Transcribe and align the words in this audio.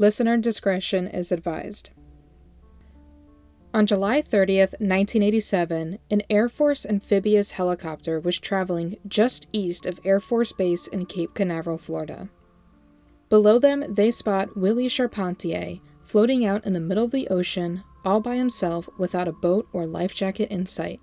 Listener 0.00 0.38
discretion 0.38 1.06
is 1.06 1.30
advised. 1.30 1.90
On 3.74 3.84
July 3.84 4.22
30th, 4.22 4.72
1987, 4.80 5.98
an 6.10 6.22
Air 6.30 6.48
Force 6.48 6.86
amphibious 6.86 7.50
helicopter 7.50 8.18
was 8.18 8.40
traveling 8.40 8.96
just 9.06 9.48
east 9.52 9.84
of 9.84 10.00
Air 10.02 10.18
Force 10.18 10.52
Base 10.52 10.86
in 10.86 11.04
Cape 11.04 11.34
Canaveral, 11.34 11.76
Florida. 11.76 12.30
Below 13.28 13.58
them, 13.58 13.84
they 13.94 14.10
spot 14.10 14.56
Willie 14.56 14.88
Charpentier 14.88 15.80
floating 16.02 16.46
out 16.46 16.64
in 16.64 16.72
the 16.72 16.80
middle 16.80 17.04
of 17.04 17.10
the 17.10 17.28
ocean, 17.28 17.84
all 18.02 18.20
by 18.20 18.36
himself 18.36 18.88
without 18.96 19.28
a 19.28 19.32
boat 19.32 19.68
or 19.70 19.84
life 19.84 20.14
jacket 20.14 20.50
in 20.50 20.64
sight. 20.64 20.98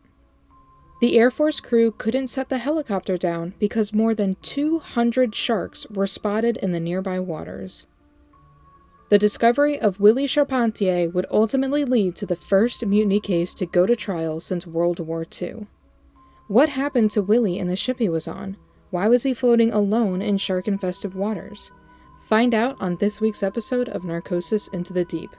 The 1.01 1.19
Air 1.19 1.29
Force 1.29 1.59
crew 1.59 1.91
couldn't 1.91 2.29
set 2.29 2.49
the 2.49 2.57
helicopter 2.57 3.15
down 3.15 3.53
because 3.59 3.93
more 3.93 4.15
than 4.15 4.37
200 4.41 5.35
sharks 5.35 5.85
were 5.91 6.07
spotted 6.07 6.57
in 6.57 6.71
the 6.71 6.79
nearby 6.79 7.19
waters. 7.19 7.85
The 9.09 9.17
discovery 9.17 9.79
of 9.79 10.01
Willie 10.01 10.27
Charpentier 10.27 11.09
would 11.09 11.27
ultimately 11.31 11.85
lead 11.85 12.17
to 12.17 12.25
the 12.25 12.35
first 12.35 12.85
mutiny 12.85 13.21
case 13.21 13.53
to 13.53 13.65
go 13.65 13.85
to 13.85 13.95
trial 13.95 14.41
since 14.41 14.67
World 14.67 14.99
War 14.99 15.25
II. 15.41 15.67
What 16.49 16.67
happened 16.67 17.11
to 17.11 17.21
Willie 17.21 17.57
and 17.57 17.69
the 17.69 17.77
ship 17.77 17.99
he 17.99 18.09
was 18.09 18.27
on? 18.27 18.57
Why 18.89 19.07
was 19.07 19.23
he 19.23 19.33
floating 19.33 19.71
alone 19.71 20.21
in 20.21 20.37
shark 20.37 20.67
infested 20.67 21.13
waters? 21.13 21.71
Find 22.27 22.53
out 22.53 22.75
on 22.81 22.97
this 22.97 23.21
week's 23.21 23.43
episode 23.43 23.87
of 23.89 24.03
Narcosis 24.03 24.67
Into 24.69 24.91
the 24.91 25.05
Deep. 25.05 25.29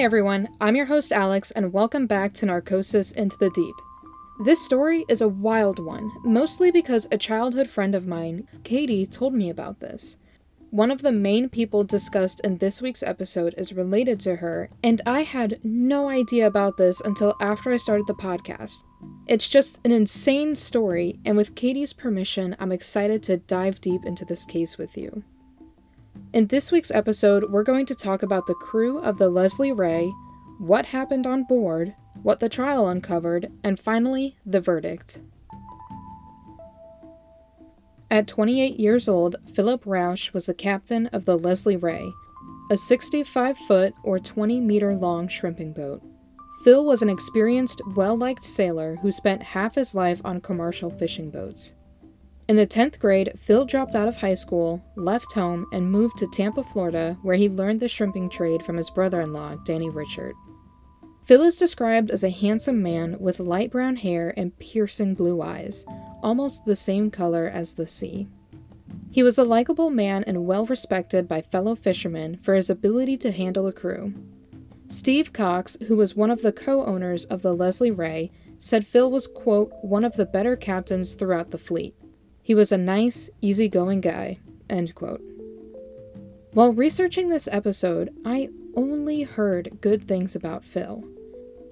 Everyone, 0.00 0.48
I'm 0.62 0.76
your 0.76 0.86
host 0.86 1.12
Alex, 1.12 1.50
and 1.50 1.74
welcome 1.74 2.06
back 2.06 2.32
to 2.34 2.46
Narcosis 2.46 3.12
Into 3.12 3.36
the 3.36 3.50
Deep. 3.50 3.74
This 4.46 4.64
story 4.64 5.04
is 5.10 5.20
a 5.20 5.28
wild 5.28 5.78
one, 5.78 6.10
mostly 6.24 6.70
because 6.70 7.06
a 7.12 7.18
childhood 7.18 7.68
friend 7.68 7.94
of 7.94 8.06
mine, 8.06 8.48
Katie, 8.64 9.04
told 9.04 9.34
me 9.34 9.50
about 9.50 9.80
this. 9.80 10.16
One 10.70 10.90
of 10.90 11.02
the 11.02 11.12
main 11.12 11.50
people 11.50 11.84
discussed 11.84 12.40
in 12.44 12.56
this 12.56 12.80
week's 12.80 13.02
episode 13.02 13.54
is 13.58 13.74
related 13.74 14.18
to 14.20 14.36
her, 14.36 14.70
and 14.82 15.02
I 15.04 15.22
had 15.22 15.60
no 15.62 16.08
idea 16.08 16.46
about 16.46 16.78
this 16.78 17.02
until 17.02 17.34
after 17.38 17.70
I 17.70 17.76
started 17.76 18.06
the 18.06 18.14
podcast. 18.14 18.82
It's 19.26 19.50
just 19.50 19.80
an 19.84 19.92
insane 19.92 20.54
story, 20.54 21.20
and 21.26 21.36
with 21.36 21.54
Katie's 21.54 21.92
permission, 21.92 22.56
I'm 22.58 22.72
excited 22.72 23.22
to 23.24 23.36
dive 23.36 23.82
deep 23.82 24.06
into 24.06 24.24
this 24.24 24.46
case 24.46 24.78
with 24.78 24.96
you. 24.96 25.24
In 26.32 26.46
this 26.46 26.70
week's 26.70 26.92
episode, 26.92 27.50
we're 27.50 27.64
going 27.64 27.86
to 27.86 27.94
talk 27.96 28.22
about 28.22 28.46
the 28.46 28.54
crew 28.54 29.00
of 29.00 29.18
the 29.18 29.28
Leslie 29.28 29.72
Ray, 29.72 30.06
what 30.58 30.86
happened 30.86 31.26
on 31.26 31.42
board, 31.42 31.92
what 32.22 32.38
the 32.38 32.48
trial 32.48 32.88
uncovered, 32.88 33.50
and 33.64 33.80
finally, 33.80 34.36
the 34.46 34.60
verdict. 34.60 35.18
At 38.12 38.28
28 38.28 38.78
years 38.78 39.08
old, 39.08 39.34
Philip 39.56 39.82
Rausch 39.84 40.32
was 40.32 40.46
the 40.46 40.54
captain 40.54 41.08
of 41.08 41.24
the 41.24 41.36
Leslie 41.36 41.76
Ray, 41.76 42.12
a 42.70 42.76
65 42.76 43.58
foot 43.58 43.92
or 44.04 44.20
20 44.20 44.60
meter 44.60 44.94
long 44.94 45.26
shrimping 45.26 45.72
boat. 45.72 46.00
Phil 46.62 46.84
was 46.84 47.02
an 47.02 47.10
experienced, 47.10 47.82
well 47.96 48.16
liked 48.16 48.44
sailor 48.44 48.94
who 49.02 49.10
spent 49.10 49.42
half 49.42 49.74
his 49.74 49.96
life 49.96 50.20
on 50.24 50.40
commercial 50.40 50.90
fishing 50.90 51.28
boats. 51.28 51.74
In 52.50 52.56
the 52.56 52.66
10th 52.66 52.98
grade, 52.98 53.32
Phil 53.38 53.64
dropped 53.64 53.94
out 53.94 54.08
of 54.08 54.16
high 54.16 54.34
school, 54.34 54.82
left 54.96 55.32
home, 55.34 55.66
and 55.72 55.88
moved 55.88 56.18
to 56.18 56.26
Tampa, 56.26 56.64
Florida, 56.64 57.16
where 57.22 57.36
he 57.36 57.48
learned 57.48 57.78
the 57.78 57.86
shrimping 57.86 58.28
trade 58.28 58.64
from 58.64 58.76
his 58.76 58.90
brother 58.90 59.20
in 59.20 59.32
law, 59.32 59.54
Danny 59.64 59.88
Richard. 59.88 60.34
Phil 61.26 61.42
is 61.42 61.56
described 61.56 62.10
as 62.10 62.24
a 62.24 62.28
handsome 62.28 62.82
man 62.82 63.16
with 63.20 63.38
light 63.38 63.70
brown 63.70 63.94
hair 63.94 64.34
and 64.36 64.58
piercing 64.58 65.14
blue 65.14 65.40
eyes, 65.40 65.84
almost 66.24 66.64
the 66.64 66.74
same 66.74 67.08
color 67.08 67.46
as 67.46 67.74
the 67.74 67.86
sea. 67.86 68.26
He 69.12 69.22
was 69.22 69.38
a 69.38 69.44
likable 69.44 69.90
man 69.90 70.24
and 70.24 70.44
well 70.44 70.66
respected 70.66 71.28
by 71.28 71.42
fellow 71.42 71.76
fishermen 71.76 72.40
for 72.42 72.56
his 72.56 72.68
ability 72.68 73.16
to 73.18 73.30
handle 73.30 73.68
a 73.68 73.72
crew. 73.72 74.12
Steve 74.88 75.32
Cox, 75.32 75.76
who 75.86 75.94
was 75.94 76.16
one 76.16 76.32
of 76.32 76.42
the 76.42 76.50
co 76.50 76.84
owners 76.84 77.26
of 77.26 77.42
the 77.42 77.54
Leslie 77.54 77.92
Ray, 77.92 78.32
said 78.58 78.84
Phil 78.84 79.08
was, 79.08 79.28
quote, 79.28 79.70
one 79.82 80.04
of 80.04 80.16
the 80.16 80.26
better 80.26 80.56
captains 80.56 81.14
throughout 81.14 81.52
the 81.52 81.56
fleet. 81.56 81.94
He 82.50 82.54
was 82.56 82.72
a 82.72 82.76
nice, 82.76 83.30
easygoing 83.40 84.00
guy. 84.00 84.40
End 84.68 84.92
quote. 84.96 85.22
While 86.52 86.72
researching 86.72 87.28
this 87.28 87.48
episode, 87.52 88.12
I 88.24 88.48
only 88.74 89.22
heard 89.22 89.78
good 89.80 90.08
things 90.08 90.34
about 90.34 90.64
Phil. 90.64 91.04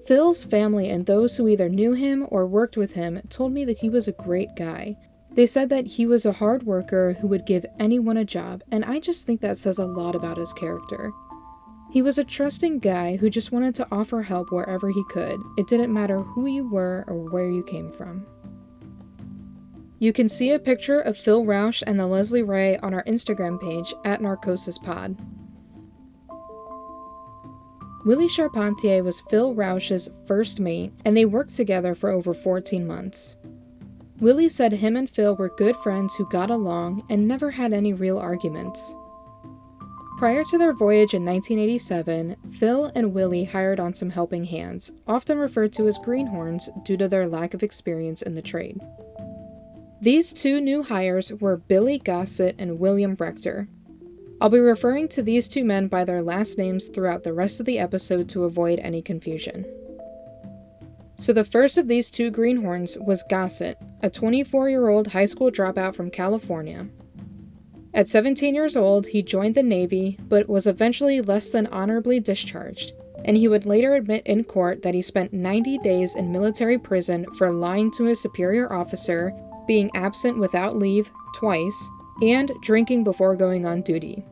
Phil's 0.05 0.45
family 0.45 0.89
and 0.89 1.05
those 1.05 1.35
who 1.35 1.49
either 1.49 1.67
knew 1.67 1.91
him 1.91 2.25
or 2.29 2.47
worked 2.47 2.77
with 2.77 2.93
him 2.93 3.21
told 3.27 3.51
me 3.51 3.65
that 3.65 3.79
he 3.79 3.89
was 3.89 4.07
a 4.07 4.13
great 4.13 4.55
guy. 4.55 4.95
They 5.31 5.45
said 5.45 5.67
that 5.67 5.85
he 5.85 6.05
was 6.05 6.25
a 6.25 6.31
hard 6.31 6.63
worker 6.63 7.11
who 7.19 7.27
would 7.27 7.45
give 7.45 7.65
anyone 7.77 8.15
a 8.15 8.23
job, 8.23 8.63
and 8.71 8.85
I 8.85 9.01
just 9.01 9.25
think 9.25 9.41
that 9.41 9.57
says 9.57 9.79
a 9.79 9.85
lot 9.85 10.15
about 10.15 10.37
his 10.37 10.53
character. 10.53 11.11
He 11.91 12.01
was 12.01 12.17
a 12.17 12.23
trusting 12.23 12.79
guy 12.79 13.17
who 13.17 13.29
just 13.29 13.51
wanted 13.51 13.75
to 13.75 13.87
offer 13.91 14.21
help 14.21 14.49
wherever 14.49 14.87
he 14.87 15.03
could. 15.09 15.41
It 15.57 15.67
didn't 15.67 15.91
matter 15.91 16.19
who 16.19 16.45
you 16.45 16.69
were 16.69 17.03
or 17.09 17.15
where 17.15 17.49
you 17.49 17.63
came 17.63 17.91
from. 17.91 18.25
You 20.01 20.13
can 20.13 20.29
see 20.29 20.51
a 20.51 20.59
picture 20.59 21.01
of 21.01 21.17
Phil 21.17 21.45
Rausch 21.45 21.83
and 21.85 21.99
the 21.99 22.07
Leslie 22.07 22.41
Ray 22.41 22.77
on 22.77 22.93
our 22.93 23.03
Instagram 23.03 23.59
page 23.59 23.93
at 24.05 24.21
Narcosis 24.21 24.77
Pod. 24.77 25.17
Willie 28.05 28.29
Charpentier 28.29 29.03
was 29.03 29.19
Phil 29.29 29.53
Rausch's 29.53 30.09
first 30.25 30.61
mate, 30.61 30.93
and 31.03 31.17
they 31.17 31.25
worked 31.25 31.53
together 31.53 31.93
for 31.93 32.09
over 32.09 32.33
14 32.33 32.87
months. 32.87 33.35
Willie 34.21 34.47
said 34.47 34.71
him 34.71 34.95
and 34.95 35.09
Phil 35.09 35.35
were 35.35 35.53
good 35.57 35.75
friends 35.77 36.15
who 36.15 36.29
got 36.29 36.49
along 36.49 37.05
and 37.09 37.27
never 37.27 37.51
had 37.51 37.73
any 37.73 37.91
real 37.91 38.17
arguments. 38.17 38.95
Prior 40.17 40.45
to 40.45 40.57
their 40.57 40.73
voyage 40.73 41.13
in 41.13 41.25
1987, 41.25 42.37
Phil 42.57 42.89
and 42.95 43.13
Willie 43.13 43.43
hired 43.43 43.81
on 43.81 43.93
some 43.93 44.09
helping 44.09 44.45
hands, 44.45 44.93
often 45.07 45.37
referred 45.37 45.73
to 45.73 45.87
as 45.87 45.97
greenhorns 45.97 46.69
due 46.83 46.97
to 46.97 47.09
their 47.09 47.27
lack 47.27 47.53
of 47.53 47.63
experience 47.63 48.21
in 48.21 48.35
the 48.35 48.41
trade. 48.41 48.79
These 50.01 50.31
two 50.31 50.61
new 50.61 50.81
hires 50.81 51.33
were 51.33 51.57
Billy 51.57 51.99
Gossett 51.99 52.55
and 52.57 52.79
William 52.79 53.15
Rector. 53.19 53.67
I'll 54.39 54.49
be 54.49 54.59
referring 54.59 55.09
to 55.09 55.21
these 55.21 55.49
two 55.49 55.65
men 55.65 55.89
by 55.89 56.05
their 56.05 56.21
last 56.21 56.57
names 56.57 56.87
throughout 56.87 57.25
the 57.25 57.33
rest 57.33 57.59
of 57.59 57.65
the 57.65 57.79
episode 57.79 58.29
to 58.29 58.45
avoid 58.45 58.79
any 58.79 59.01
confusion. 59.01 59.65
So, 61.17 61.33
the 61.33 61.43
first 61.43 61.77
of 61.77 61.89
these 61.89 62.09
two 62.09 62.31
greenhorns 62.31 62.97
was 62.97 63.25
Gossett, 63.29 63.77
a 64.01 64.09
24 64.09 64.69
year 64.69 64.87
old 64.87 65.07
high 65.07 65.25
school 65.25 65.51
dropout 65.51 65.95
from 65.95 66.09
California. 66.09 66.87
At 67.93 68.07
17 68.07 68.55
years 68.55 68.77
old, 68.77 69.07
he 69.07 69.21
joined 69.21 69.55
the 69.55 69.63
Navy, 69.63 70.17
but 70.29 70.47
was 70.47 70.65
eventually 70.65 71.19
less 71.19 71.49
than 71.49 71.67
honorably 71.67 72.21
discharged, 72.21 72.93
and 73.25 73.35
he 73.35 73.49
would 73.49 73.65
later 73.65 73.95
admit 73.95 74.25
in 74.25 74.45
court 74.45 74.81
that 74.83 74.93
he 74.93 75.01
spent 75.01 75.33
90 75.33 75.79
days 75.79 76.15
in 76.15 76.31
military 76.31 76.77
prison 76.77 77.25
for 77.37 77.51
lying 77.51 77.91
to 77.91 78.05
his 78.05 78.21
superior 78.21 78.71
officer 78.71 79.33
being 79.69 79.91
absent 79.93 80.39
without 80.39 80.75
leave 80.75 81.11
twice, 81.35 81.91
and 82.23 82.51
drinking 82.63 83.03
before 83.03 83.35
going 83.35 83.67
on 83.67 83.83
duty. 83.83 84.25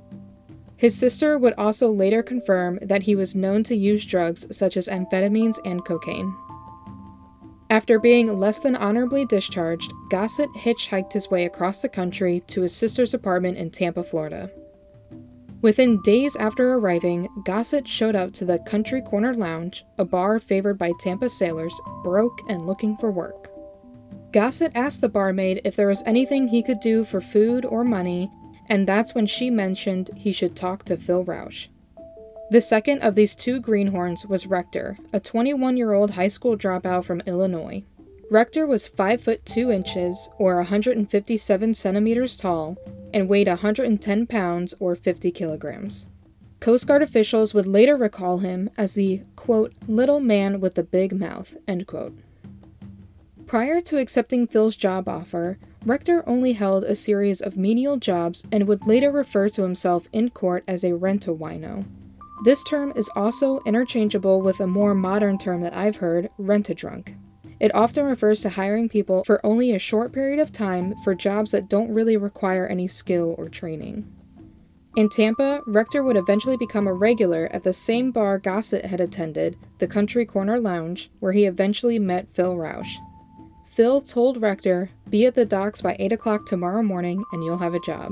His 0.77 0.97
sister 0.97 1.37
would 1.37 1.53
also 1.59 1.89
later 1.91 2.23
confirm 2.23 2.79
that 2.81 3.03
he 3.03 3.15
was 3.15 3.35
known 3.35 3.63
to 3.65 3.75
use 3.75 4.03
drugs 4.03 4.47
such 4.49 4.77
as 4.77 4.87
amphetamines 4.87 5.59
and 5.63 5.85
cocaine. 5.85 6.35
After 7.69 7.99
being 7.99 8.39
less 8.39 8.57
than 8.57 8.75
honorably 8.75 9.25
discharged, 9.25 9.93
Gossett 10.09 10.49
hitchhiked 10.53 11.13
his 11.13 11.29
way 11.29 11.45
across 11.45 11.83
the 11.83 11.89
country 11.89 12.41
to 12.47 12.61
his 12.61 12.75
sister's 12.75 13.13
apartment 13.13 13.59
in 13.59 13.69
Tampa, 13.69 14.03
Florida. 14.03 14.49
Within 15.61 16.01
days 16.01 16.35
after 16.37 16.73
arriving, 16.73 17.27
Gossett 17.45 17.87
showed 17.87 18.15
up 18.15 18.31
to 18.33 18.45
the 18.45 18.57
Country 18.59 19.03
Corner 19.03 19.35
Lounge, 19.35 19.85
a 19.99 20.05
bar 20.05 20.39
favored 20.39 20.79
by 20.79 20.93
Tampa 20.99 21.29
sailors, 21.29 21.79
broke 22.03 22.40
and 22.49 22.66
looking 22.66 22.97
for 22.97 23.11
work. 23.11 23.51
Gossett 24.32 24.74
asked 24.76 25.02
the 25.02 25.09
barmaid 25.09 25.62
if 25.64 25.76
there 25.76 25.88
was 25.88 26.03
anything 26.06 26.47
he 26.47 26.62
could 26.62 26.79
do 26.82 27.06
for 27.06 27.22
food 27.22 27.64
or 27.64 27.84
money, 27.84 28.29
and 28.68 28.88
that's 28.88 29.16
when 29.16 29.26
she 29.26 29.50
mentioned 29.50 30.12
he 30.16 30.32
should 30.32 30.56
talk 30.56 30.84
to 30.85 30.97
Phil 30.97 31.24
Rausch. 31.24 31.68
The 32.50 32.62
second 32.62 33.02
of 33.02 33.16
these 33.16 33.35
two 33.35 33.59
greenhorns 33.59 34.26
was 34.26 34.47
Rector, 34.47 34.97
a 35.14 35.20
21 35.20 35.78
year 35.78 35.94
old 35.94 36.12
high 36.12 36.28
school 36.28 36.58
dropout 36.58 37.06
from 37.06 37.22
Illinois. 37.26 37.84
Rector 38.29 38.68
was 38.68 38.88
5 38.88 39.22
foot 39.22 39.46
2 39.46 39.72
inches, 39.72 40.29
or 40.38 40.56
157 40.56 41.74
centimeters 41.74 42.35
tall, 42.35 42.78
and 43.14 43.29
weighed 43.29 43.47
110 43.47 44.28
pounds, 44.28 44.74
or 44.79 44.96
50 44.96 45.32
kilograms. 45.32 46.08
Coast 46.59 46.88
Guard 46.88 47.02
officials 47.02 47.53
would 47.53 47.68
later 47.68 47.96
recall 47.96 48.40
him 48.40 48.70
as 48.78 48.96
the, 48.96 49.22
quote, 49.35 49.74
little 49.88 50.20
man 50.20 50.59
with 50.59 50.76
the 50.76 50.84
big 50.84 51.14
mouth, 51.14 51.56
end 51.68 51.88
quote. 51.88 52.18
Prior 53.47 53.79
to 53.79 53.97
accepting 53.97 54.46
Phil's 54.46 54.76
job 54.76 55.08
offer, 55.08 55.58
Rector 55.85 56.22
only 56.28 56.52
held 56.52 56.84
a 56.84 56.94
series 56.94 57.40
of 57.40 57.55
menial 57.55 57.96
jobs 57.96 58.44
and 58.52 58.67
would 58.67 58.85
later 58.85 59.09
refer 59.09 59.47
to 59.47 59.61
himself 59.61 60.05
in 60.11 60.32
court 60.32 60.66
as 60.67 60.84
a 60.84 60.94
rent-a-wino. 60.94 61.85
This 62.44 62.61
term 62.66 62.91
is 62.97 63.09
also 63.16 63.61
interchangeable 63.66 64.41
with 64.41 64.59
a 64.59 64.67
more 64.67 64.94
modern 64.94 65.38
term 65.38 65.61
that 65.61 65.73
I've 65.73 65.96
heard, 65.96 66.29
rent 66.38 66.70
a 66.70 66.73
drunk. 66.73 67.16
It 67.61 67.73
often 67.73 68.03
refers 68.03 68.41
to 68.41 68.49
hiring 68.49 68.90
people 68.90 69.23
for 69.23 69.44
only 69.46 69.72
a 69.72 69.79
short 69.79 70.11
period 70.11 70.40
of 70.40 70.52
time 70.52 70.93
for 71.05 71.16
jobs 71.16 71.52
that 71.52 71.70
don't 71.70 71.93
really 71.93 72.17
require 72.17 72.67
any 72.67 72.90
skill 72.90 73.34
or 73.38 73.47
training. 73.47 74.14
In 74.97 75.08
Tampa, 75.08 75.61
Rector 75.67 76.03
would 76.03 76.17
eventually 76.17 76.58
become 76.58 76.85
a 76.85 76.93
regular 76.93 77.47
at 77.53 77.64
the 77.64 77.72
same 77.72 78.11
bar 78.11 78.40
Gossett 78.40 78.84
had 78.84 79.00
attended, 79.00 79.55
the 79.79 79.88
Country 79.88 80.26
Corner 80.26 80.59
Lounge, 80.59 81.09
where 81.22 81.32
he 81.32 81.46
eventually 81.46 81.97
met 81.97 82.28
Phil 82.34 82.58
Rausch. 82.58 82.97
Phil 83.78 84.02
told 84.02 84.41
Rector, 84.41 84.90
Be 85.08 85.28
at 85.28 85.35
the 85.35 85.46
docks 85.46 85.84
by 85.84 85.96
8 86.00 86.12
o'clock 86.12 86.47
tomorrow 86.47 86.82
morning 86.82 87.24
and 87.32 87.44
you'll 87.44 87.59
have 87.59 87.76
a 87.76 87.79
job. 87.79 88.12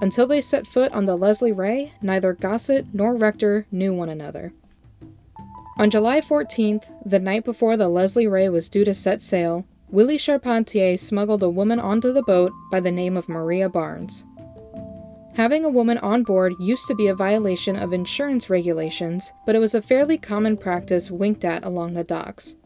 Until 0.00 0.26
they 0.26 0.40
set 0.40 0.66
foot 0.66 0.90
on 0.92 1.04
the 1.04 1.14
Leslie 1.14 1.52
Ray, 1.52 1.92
neither 2.00 2.32
Gossett 2.32 2.86
nor 2.94 3.14
Rector 3.14 3.66
knew 3.70 3.92
one 3.92 4.08
another. 4.08 4.54
On 5.76 5.90
July 5.90 6.22
14th, 6.22 6.84
the 7.04 7.18
night 7.18 7.44
before 7.44 7.76
the 7.76 7.88
Leslie 7.88 8.26
Ray 8.26 8.48
was 8.48 8.70
due 8.70 8.82
to 8.86 8.94
set 8.94 9.20
sail, 9.20 9.66
Willie 9.90 10.16
Charpentier 10.16 10.96
smuggled 10.96 11.42
a 11.42 11.50
woman 11.50 11.78
onto 11.78 12.10
the 12.10 12.22
boat 12.22 12.50
by 12.70 12.80
the 12.80 12.90
name 12.90 13.18
of 13.18 13.28
Maria 13.28 13.68
Barnes. 13.68 14.24
Having 15.34 15.66
a 15.66 15.70
woman 15.70 15.98
on 15.98 16.22
board 16.22 16.54
used 16.58 16.86
to 16.86 16.94
be 16.94 17.08
a 17.08 17.14
violation 17.14 17.76
of 17.76 17.92
insurance 17.92 18.48
regulations, 18.48 19.34
but 19.44 19.54
it 19.54 19.58
was 19.58 19.74
a 19.74 19.82
fairly 19.82 20.16
common 20.16 20.56
practice 20.56 21.10
winked 21.10 21.44
at 21.44 21.62
along 21.62 21.92
the 21.92 22.04
docks. 22.04 22.56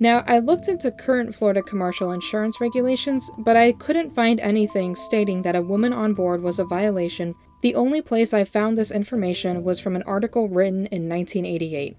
Now, 0.00 0.22
I 0.28 0.38
looked 0.38 0.68
into 0.68 0.92
current 0.92 1.34
Florida 1.34 1.60
commercial 1.60 2.12
insurance 2.12 2.60
regulations, 2.60 3.30
but 3.38 3.56
I 3.56 3.72
couldn't 3.72 4.14
find 4.14 4.38
anything 4.38 4.94
stating 4.94 5.42
that 5.42 5.56
a 5.56 5.62
woman 5.62 5.92
on 5.92 6.14
board 6.14 6.40
was 6.40 6.60
a 6.60 6.64
violation. 6.64 7.34
The 7.62 7.74
only 7.74 8.00
place 8.00 8.32
I 8.32 8.44
found 8.44 8.78
this 8.78 8.92
information 8.92 9.64
was 9.64 9.80
from 9.80 9.96
an 9.96 10.04
article 10.04 10.48
written 10.48 10.86
in 10.86 11.08
1988. 11.08 11.96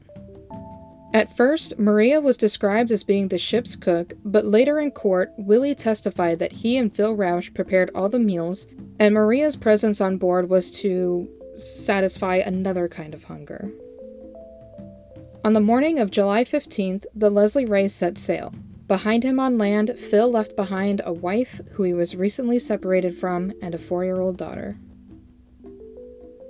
At 1.13 1.35
first, 1.35 1.77
Maria 1.77 2.21
was 2.21 2.37
described 2.37 2.91
as 2.91 3.03
being 3.03 3.27
the 3.27 3.37
ship's 3.37 3.75
cook, 3.75 4.13
but 4.23 4.45
later 4.45 4.79
in 4.79 4.91
court, 4.91 5.33
Willie 5.37 5.75
testified 5.75 6.39
that 6.39 6.51
he 6.53 6.77
and 6.77 6.93
Phil 6.93 7.15
Rausch 7.15 7.53
prepared 7.53 7.89
all 7.95 8.07
the 8.07 8.19
meals, 8.19 8.67
and 8.99 9.13
Maria's 9.13 9.55
presence 9.55 9.99
on 9.99 10.17
board 10.17 10.49
was 10.49 10.69
to 10.71 11.27
satisfy 11.57 12.37
another 12.37 12.87
kind 12.87 13.13
of 13.13 13.23
hunger. 13.23 13.69
On 15.45 15.53
the 15.53 15.61
morning 15.61 15.99
of 15.99 16.11
July 16.11 16.43
15th, 16.43 17.05
the 17.15 17.29
Leslie 17.29 17.65
Ray 17.65 17.87
set 17.87 18.17
sail. 18.17 18.53
Behind 18.89 19.23
him 19.23 19.39
on 19.39 19.57
land, 19.57 19.97
Phil 19.97 20.29
left 20.29 20.57
behind 20.57 21.01
a 21.05 21.13
wife 21.13 21.61
who 21.71 21.83
he 21.83 21.93
was 21.93 22.13
recently 22.13 22.59
separated 22.59 23.17
from 23.17 23.53
and 23.61 23.73
a 23.73 23.77
four 23.77 24.03
year 24.03 24.19
old 24.19 24.35
daughter. 24.35 24.75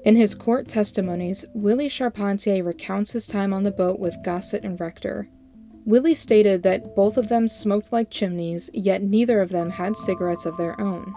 In 0.03 0.15
his 0.15 0.33
court 0.33 0.67
testimonies, 0.67 1.45
Willie 1.53 1.87
Charpentier 1.87 2.63
recounts 2.63 3.11
his 3.11 3.27
time 3.27 3.53
on 3.53 3.61
the 3.61 3.69
boat 3.69 3.99
with 3.99 4.23
Gossett 4.23 4.63
and 4.63 4.79
Rector. 4.79 5.29
Willie 5.85 6.15
stated 6.15 6.63
that 6.63 6.95
both 6.95 7.17
of 7.17 7.29
them 7.29 7.47
smoked 7.47 7.93
like 7.93 8.09
chimneys, 8.09 8.71
yet 8.73 9.03
neither 9.03 9.39
of 9.39 9.49
them 9.49 9.69
had 9.69 9.95
cigarettes 9.95 10.47
of 10.47 10.57
their 10.57 10.79
own. 10.81 11.13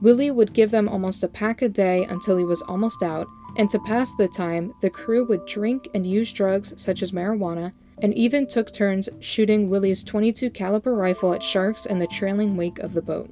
Willie 0.00 0.30
would 0.30 0.54
give 0.54 0.70
them 0.70 0.88
almost 0.88 1.22
a 1.22 1.28
pack 1.28 1.60
a 1.60 1.68
day 1.68 2.04
until 2.04 2.38
he 2.38 2.44
was 2.44 2.62
almost 2.62 3.02
out, 3.02 3.26
and 3.56 3.68
to 3.70 3.78
pass 3.80 4.14
the 4.14 4.28
time, 4.28 4.72
the 4.80 4.90
crew 4.90 5.24
would 5.26 5.46
drink 5.46 5.88
and 5.94 6.06
use 6.06 6.32
drugs 6.32 6.74
such 6.80 7.02
as 7.02 7.12
marijuana, 7.12 7.72
and 8.00 8.14
even 8.14 8.46
took 8.46 8.72
turns 8.72 9.08
shooting 9.20 9.68
Willie's 9.68 10.02
22 10.02 10.50
caliber 10.50 10.94
rifle 10.94 11.32
at 11.32 11.42
sharks 11.42 11.86
in 11.86 11.98
the 11.98 12.06
trailing 12.06 12.56
wake 12.56 12.78
of 12.78 12.94
the 12.94 13.02
boat. 13.02 13.30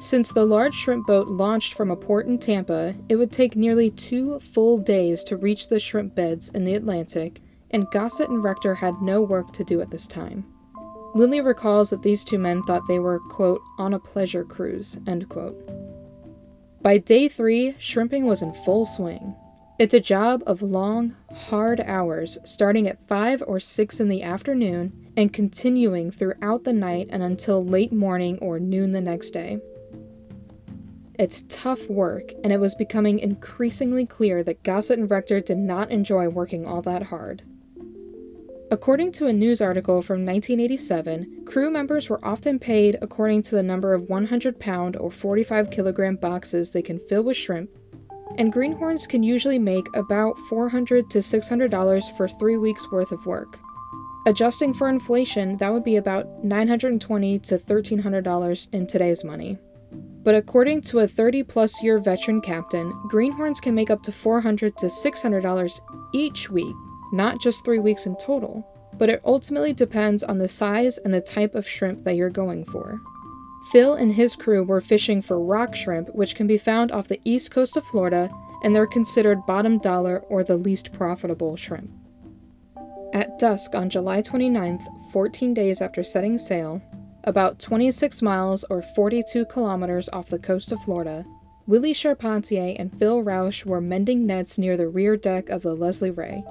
Since 0.00 0.32
the 0.32 0.44
large 0.44 0.74
shrimp 0.74 1.06
boat 1.06 1.28
launched 1.28 1.74
from 1.74 1.90
a 1.90 1.96
port 1.96 2.26
in 2.26 2.38
Tampa, 2.38 2.94
it 3.08 3.16
would 3.16 3.30
take 3.30 3.54
nearly 3.54 3.90
two 3.90 4.40
full 4.40 4.76
days 4.78 5.22
to 5.24 5.36
reach 5.36 5.68
the 5.68 5.78
shrimp 5.78 6.14
beds 6.14 6.48
in 6.50 6.64
the 6.64 6.74
Atlantic, 6.74 7.40
and 7.70 7.90
Gossett 7.92 8.28
and 8.28 8.42
Rector 8.42 8.74
had 8.74 9.00
no 9.00 9.22
work 9.22 9.52
to 9.52 9.64
do 9.64 9.80
at 9.80 9.90
this 9.90 10.06
time. 10.08 10.44
Willie 11.14 11.40
recalls 11.40 11.90
that 11.90 12.02
these 12.02 12.24
two 12.24 12.38
men 12.38 12.60
thought 12.64 12.86
they 12.88 12.98
were, 12.98 13.20
quote, 13.20 13.62
on 13.78 13.94
a 13.94 14.00
pleasure 14.00 14.44
cruise, 14.44 14.98
end 15.06 15.28
quote. 15.28 15.56
By 16.84 16.98
day 16.98 17.28
three, 17.28 17.76
shrimping 17.78 18.26
was 18.26 18.42
in 18.42 18.52
full 18.52 18.84
swing. 18.84 19.34
It's 19.78 19.94
a 19.94 20.00
job 20.00 20.42
of 20.46 20.60
long, 20.60 21.16
hard 21.34 21.80
hours, 21.80 22.36
starting 22.44 22.86
at 22.86 23.08
5 23.08 23.42
or 23.46 23.58
6 23.58 24.00
in 24.00 24.10
the 24.10 24.22
afternoon 24.22 24.92
and 25.16 25.32
continuing 25.32 26.10
throughout 26.10 26.64
the 26.64 26.74
night 26.74 27.08
and 27.08 27.22
until 27.22 27.64
late 27.64 27.90
morning 27.90 28.38
or 28.40 28.60
noon 28.60 28.92
the 28.92 29.00
next 29.00 29.30
day. 29.30 29.56
It's 31.18 31.44
tough 31.48 31.88
work, 31.88 32.34
and 32.44 32.52
it 32.52 32.60
was 32.60 32.74
becoming 32.74 33.18
increasingly 33.18 34.04
clear 34.04 34.42
that 34.42 34.62
Gossett 34.62 34.98
and 34.98 35.10
Rector 35.10 35.40
did 35.40 35.56
not 35.56 35.90
enjoy 35.90 36.28
working 36.28 36.66
all 36.66 36.82
that 36.82 37.04
hard. 37.04 37.44
According 38.74 39.12
to 39.12 39.28
a 39.28 39.32
news 39.32 39.60
article 39.60 40.02
from 40.02 40.26
1987, 40.26 41.44
crew 41.44 41.70
members 41.70 42.08
were 42.08 42.18
often 42.24 42.58
paid 42.58 42.98
according 43.02 43.42
to 43.42 43.54
the 43.54 43.62
number 43.62 43.94
of 43.94 44.08
100 44.08 44.58
pound 44.58 44.96
or 44.96 45.12
45 45.12 45.70
kilogram 45.70 46.16
boxes 46.16 46.72
they 46.72 46.82
can 46.82 46.98
fill 46.98 47.22
with 47.22 47.36
shrimp, 47.36 47.70
and 48.36 48.52
greenhorns 48.52 49.06
can 49.06 49.22
usually 49.22 49.60
make 49.60 49.86
about 49.94 50.36
400 50.50 51.08
to 51.08 51.18
$600 51.18 52.16
for 52.16 52.26
three 52.26 52.56
weeks 52.56 52.90
worth 52.90 53.12
of 53.12 53.24
work. 53.26 53.60
Adjusting 54.26 54.74
for 54.74 54.88
inflation, 54.88 55.56
that 55.58 55.72
would 55.72 55.84
be 55.84 55.94
about 55.94 56.42
920 56.42 57.38
to 57.38 57.58
$1,300 57.58 58.74
in 58.74 58.88
today's 58.88 59.22
money. 59.22 59.56
But 60.24 60.34
according 60.34 60.80
to 60.88 60.98
a 60.98 61.06
30 61.06 61.44
plus 61.44 61.80
year 61.80 62.00
veteran 62.00 62.40
captain, 62.40 62.90
greenhorns 63.06 63.60
can 63.60 63.76
make 63.76 63.90
up 63.90 64.02
to 64.02 64.10
400 64.10 64.76
to 64.78 64.86
$600 64.86 65.80
each 66.12 66.50
week, 66.50 66.74
not 67.12 67.40
just 67.40 67.64
three 67.64 67.78
weeks 67.78 68.06
in 68.06 68.16
total. 68.16 68.66
But 68.98 69.08
it 69.08 69.20
ultimately 69.24 69.72
depends 69.72 70.22
on 70.22 70.38
the 70.38 70.48
size 70.48 70.98
and 70.98 71.12
the 71.12 71.20
type 71.20 71.54
of 71.54 71.68
shrimp 71.68 72.04
that 72.04 72.14
you're 72.14 72.30
going 72.30 72.64
for. 72.64 73.00
Phil 73.72 73.94
and 73.94 74.12
his 74.12 74.36
crew 74.36 74.62
were 74.62 74.80
fishing 74.80 75.20
for 75.22 75.40
rock 75.40 75.74
shrimp, 75.74 76.14
which 76.14 76.34
can 76.34 76.46
be 76.46 76.58
found 76.58 76.92
off 76.92 77.08
the 77.08 77.20
east 77.24 77.50
coast 77.50 77.76
of 77.76 77.84
Florida, 77.84 78.30
and 78.62 78.74
they're 78.74 78.86
considered 78.86 79.46
bottom 79.46 79.78
dollar 79.78 80.20
or 80.28 80.44
the 80.44 80.56
least 80.56 80.92
profitable 80.92 81.56
shrimp. 81.56 81.90
At 83.12 83.38
dusk 83.38 83.74
on 83.74 83.90
July 83.90 84.22
29th, 84.22 85.12
14 85.12 85.54
days 85.54 85.80
after 85.80 86.02
setting 86.02 86.36
sail, 86.38 86.82
about 87.24 87.58
26 87.58 88.20
miles 88.22 88.64
or 88.70 88.82
42 88.82 89.46
kilometers 89.46 90.08
off 90.10 90.28
the 90.28 90.38
coast 90.38 90.72
of 90.72 90.82
Florida, 90.82 91.24
Willie 91.66 91.94
Charpentier 91.94 92.76
and 92.78 92.92
Phil 92.98 93.22
Rausch 93.22 93.64
were 93.64 93.80
mending 93.80 94.26
nets 94.26 94.58
near 94.58 94.76
the 94.76 94.88
rear 94.88 95.16
deck 95.16 95.48
of 95.48 95.62
the 95.62 95.74
Leslie 95.74 96.10
Ray. 96.10 96.44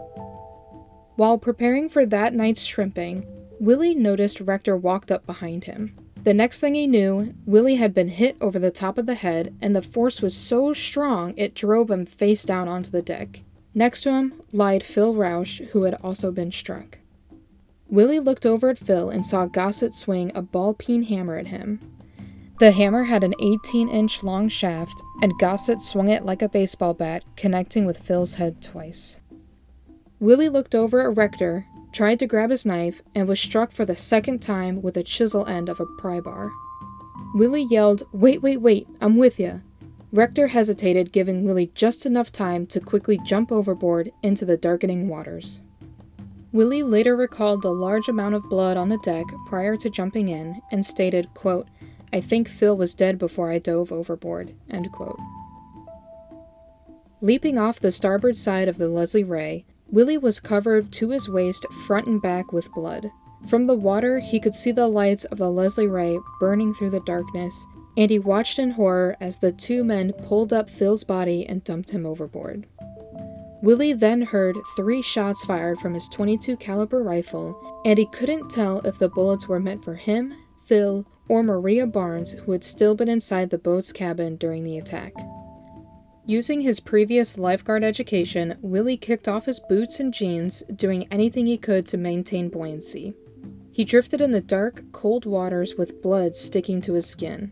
While 1.15 1.37
preparing 1.37 1.89
for 1.89 2.05
that 2.05 2.33
night's 2.33 2.61
shrimping, 2.61 3.25
Willie 3.59 3.95
noticed 3.95 4.41
Rector 4.41 4.75
walked 4.75 5.11
up 5.11 5.25
behind 5.25 5.65
him. 5.65 5.95
The 6.23 6.33
next 6.33 6.59
thing 6.59 6.73
he 6.73 6.87
knew, 6.87 7.33
Willie 7.45 7.75
had 7.75 7.93
been 7.93 8.07
hit 8.07 8.37
over 8.39 8.57
the 8.57 8.71
top 8.71 8.97
of 8.97 9.05
the 9.05 9.15
head, 9.15 9.53
and 9.61 9.75
the 9.75 9.81
force 9.81 10.21
was 10.21 10.35
so 10.35 10.73
strong 10.73 11.33
it 11.37 11.53
drove 11.53 11.91
him 11.91 12.05
face 12.05 12.43
down 12.43 12.67
onto 12.67 12.89
the 12.89 13.01
deck. 13.01 13.41
Next 13.75 14.03
to 14.03 14.11
him 14.11 14.41
lied 14.51 14.83
Phil 14.83 15.15
Rausch, 15.15 15.59
who 15.71 15.83
had 15.83 15.95
also 15.95 16.31
been 16.31 16.51
struck. 16.51 16.99
Willie 17.89 18.19
looked 18.19 18.45
over 18.45 18.69
at 18.69 18.79
Phil 18.79 19.09
and 19.09 19.25
saw 19.25 19.45
Gossett 19.45 19.93
swing 19.93 20.31
a 20.33 20.41
ball 20.41 20.73
peen 20.73 21.03
hammer 21.03 21.37
at 21.37 21.47
him. 21.47 21.79
The 22.59 22.71
hammer 22.71 23.03
had 23.03 23.23
an 23.23 23.33
18 23.39 23.89
inch 23.89 24.23
long 24.23 24.47
shaft, 24.47 25.01
and 25.21 25.37
Gossett 25.39 25.81
swung 25.81 26.07
it 26.07 26.25
like 26.25 26.41
a 26.41 26.49
baseball 26.49 26.93
bat, 26.93 27.23
connecting 27.35 27.85
with 27.85 27.99
Phil's 27.99 28.35
head 28.35 28.61
twice. 28.61 29.19
Willie 30.23 30.47
looked 30.47 30.73
over 30.73 31.01
at 31.01 31.17
Rector, 31.17 31.65
tried 31.91 32.17
to 32.19 32.27
grab 32.27 32.49
his 32.49 32.65
knife, 32.65 33.01
and 33.13 33.27
was 33.27 33.41
struck 33.41 33.73
for 33.73 33.83
the 33.83 33.93
second 33.93 34.41
time 34.41 34.81
with 34.81 34.93
the 34.93 35.03
chisel 35.03 35.45
end 35.47 35.67
of 35.67 35.81
a 35.81 35.85
pry 35.97 36.21
bar. 36.21 36.49
Willie 37.35 37.67
yelled, 37.69 38.03
Wait, 38.13 38.41
wait, 38.41 38.61
wait, 38.61 38.87
I'm 39.01 39.17
with 39.17 39.37
ya. 39.37 39.55
Rector 40.13 40.47
hesitated, 40.47 41.11
giving 41.11 41.43
Willie 41.43 41.73
just 41.75 42.05
enough 42.05 42.31
time 42.31 42.65
to 42.67 42.79
quickly 42.79 43.19
jump 43.25 43.51
overboard 43.51 44.13
into 44.21 44.45
the 44.45 44.55
darkening 44.55 45.09
waters. 45.09 45.59
Willie 46.53 46.83
later 46.83 47.17
recalled 47.17 47.61
the 47.61 47.71
large 47.71 48.07
amount 48.07 48.35
of 48.35 48.49
blood 48.49 48.77
on 48.77 48.87
the 48.87 48.99
deck 48.99 49.25
prior 49.47 49.75
to 49.75 49.89
jumping 49.89 50.29
in 50.29 50.61
and 50.71 50.85
stated, 50.85 51.27
quote, 51.33 51.67
I 52.13 52.21
think 52.21 52.47
Phil 52.47 52.77
was 52.77 52.95
dead 52.95 53.19
before 53.19 53.51
I 53.51 53.59
dove 53.59 53.91
overboard, 53.91 54.55
end 54.69 54.89
quote. 54.93 55.19
Leaping 57.19 57.57
off 57.57 57.81
the 57.81 57.91
starboard 57.91 58.37
side 58.37 58.69
of 58.69 58.77
the 58.77 58.87
Leslie 58.87 59.25
Ray, 59.25 59.65
Willie 59.93 60.17
was 60.17 60.39
covered 60.39 60.91
to 60.93 61.11
his 61.11 61.29
waist 61.29 61.67
front 61.85 62.07
and 62.07 62.19
back 62.19 62.51
with 62.51 62.71
blood. 62.71 63.11
From 63.47 63.65
the 63.65 63.75
water, 63.75 64.17
he 64.17 64.39
could 64.39 64.55
see 64.55 64.71
the 64.71 64.87
lights 64.87 65.23
of 65.25 65.37
the 65.37 65.51
Leslie 65.51 65.85
Ray 65.85 66.17
burning 66.39 66.73
through 66.73 66.89
the 66.89 66.99
darkness, 67.01 67.67
and 67.95 68.09
he 68.09 68.17
watched 68.17 68.57
in 68.57 68.71
horror 68.71 69.15
as 69.21 69.37
the 69.37 69.51
two 69.51 69.83
men 69.83 70.11
pulled 70.11 70.51
up 70.51 70.67
Phil's 70.67 71.03
body 71.03 71.45
and 71.45 71.63
dumped 71.63 71.91
him 71.91 72.07
overboard. 72.07 72.65
Willie 73.61 73.93
then 73.93 74.23
heard 74.23 74.57
three 74.75 75.03
shots 75.03 75.45
fired 75.45 75.77
from 75.77 75.93
his 75.93 76.09
22 76.09 76.57
caliber 76.57 77.03
rifle, 77.03 77.55
and 77.85 77.99
he 77.99 78.07
couldn't 78.07 78.49
tell 78.49 78.79
if 78.79 78.97
the 78.97 79.09
bullets 79.09 79.47
were 79.47 79.59
meant 79.59 79.83
for 79.83 79.93
him, 79.93 80.33
Phil, 80.65 81.05
or 81.27 81.43
Maria 81.43 81.85
Barnes, 81.85 82.31
who 82.31 82.51
had 82.51 82.63
still 82.63 82.95
been 82.95 83.09
inside 83.09 83.51
the 83.51 83.59
boat's 83.59 83.91
cabin 83.91 84.37
during 84.37 84.63
the 84.63 84.79
attack. 84.79 85.13
Using 86.25 86.61
his 86.61 86.79
previous 86.79 87.37
lifeguard 87.37 87.83
education, 87.83 88.55
Willie 88.61 88.95
kicked 88.95 89.27
off 89.27 89.45
his 89.45 89.59
boots 89.59 89.99
and 89.99 90.13
jeans, 90.13 90.63
doing 90.73 91.05
anything 91.11 91.47
he 91.47 91.57
could 91.57 91.85
to 91.87 91.97
maintain 91.97 92.47
buoyancy. 92.47 93.13
He 93.73 93.83
drifted 93.83 94.21
in 94.21 94.31
the 94.31 94.39
dark, 94.39 94.83
cold 94.93 95.25
waters 95.25 95.75
with 95.75 96.01
blood 96.01 96.37
sticking 96.37 96.79
to 96.81 96.93
his 96.93 97.05
skin. 97.05 97.51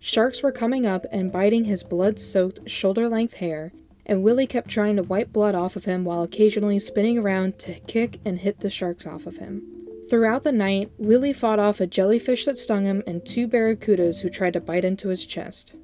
Sharks 0.00 0.42
were 0.42 0.52
coming 0.52 0.86
up 0.86 1.04
and 1.12 1.30
biting 1.30 1.64
his 1.64 1.82
blood 1.82 2.18
soaked, 2.18 2.70
shoulder 2.70 3.10
length 3.10 3.34
hair, 3.34 3.72
and 4.06 4.22
Willie 4.22 4.46
kept 4.46 4.70
trying 4.70 4.96
to 4.96 5.02
wipe 5.02 5.30
blood 5.30 5.54
off 5.54 5.76
of 5.76 5.84
him 5.84 6.04
while 6.04 6.22
occasionally 6.22 6.78
spinning 6.78 7.18
around 7.18 7.58
to 7.58 7.78
kick 7.80 8.20
and 8.24 8.38
hit 8.38 8.60
the 8.60 8.70
sharks 8.70 9.06
off 9.06 9.26
of 9.26 9.36
him. 9.36 9.62
Throughout 10.08 10.44
the 10.44 10.52
night, 10.52 10.90
Willie 10.96 11.34
fought 11.34 11.58
off 11.58 11.78
a 11.78 11.86
jellyfish 11.86 12.46
that 12.46 12.56
stung 12.56 12.86
him 12.86 13.02
and 13.06 13.26
two 13.26 13.46
barracudas 13.46 14.20
who 14.20 14.30
tried 14.30 14.54
to 14.54 14.60
bite 14.60 14.86
into 14.86 15.08
his 15.08 15.26
chest. 15.26 15.76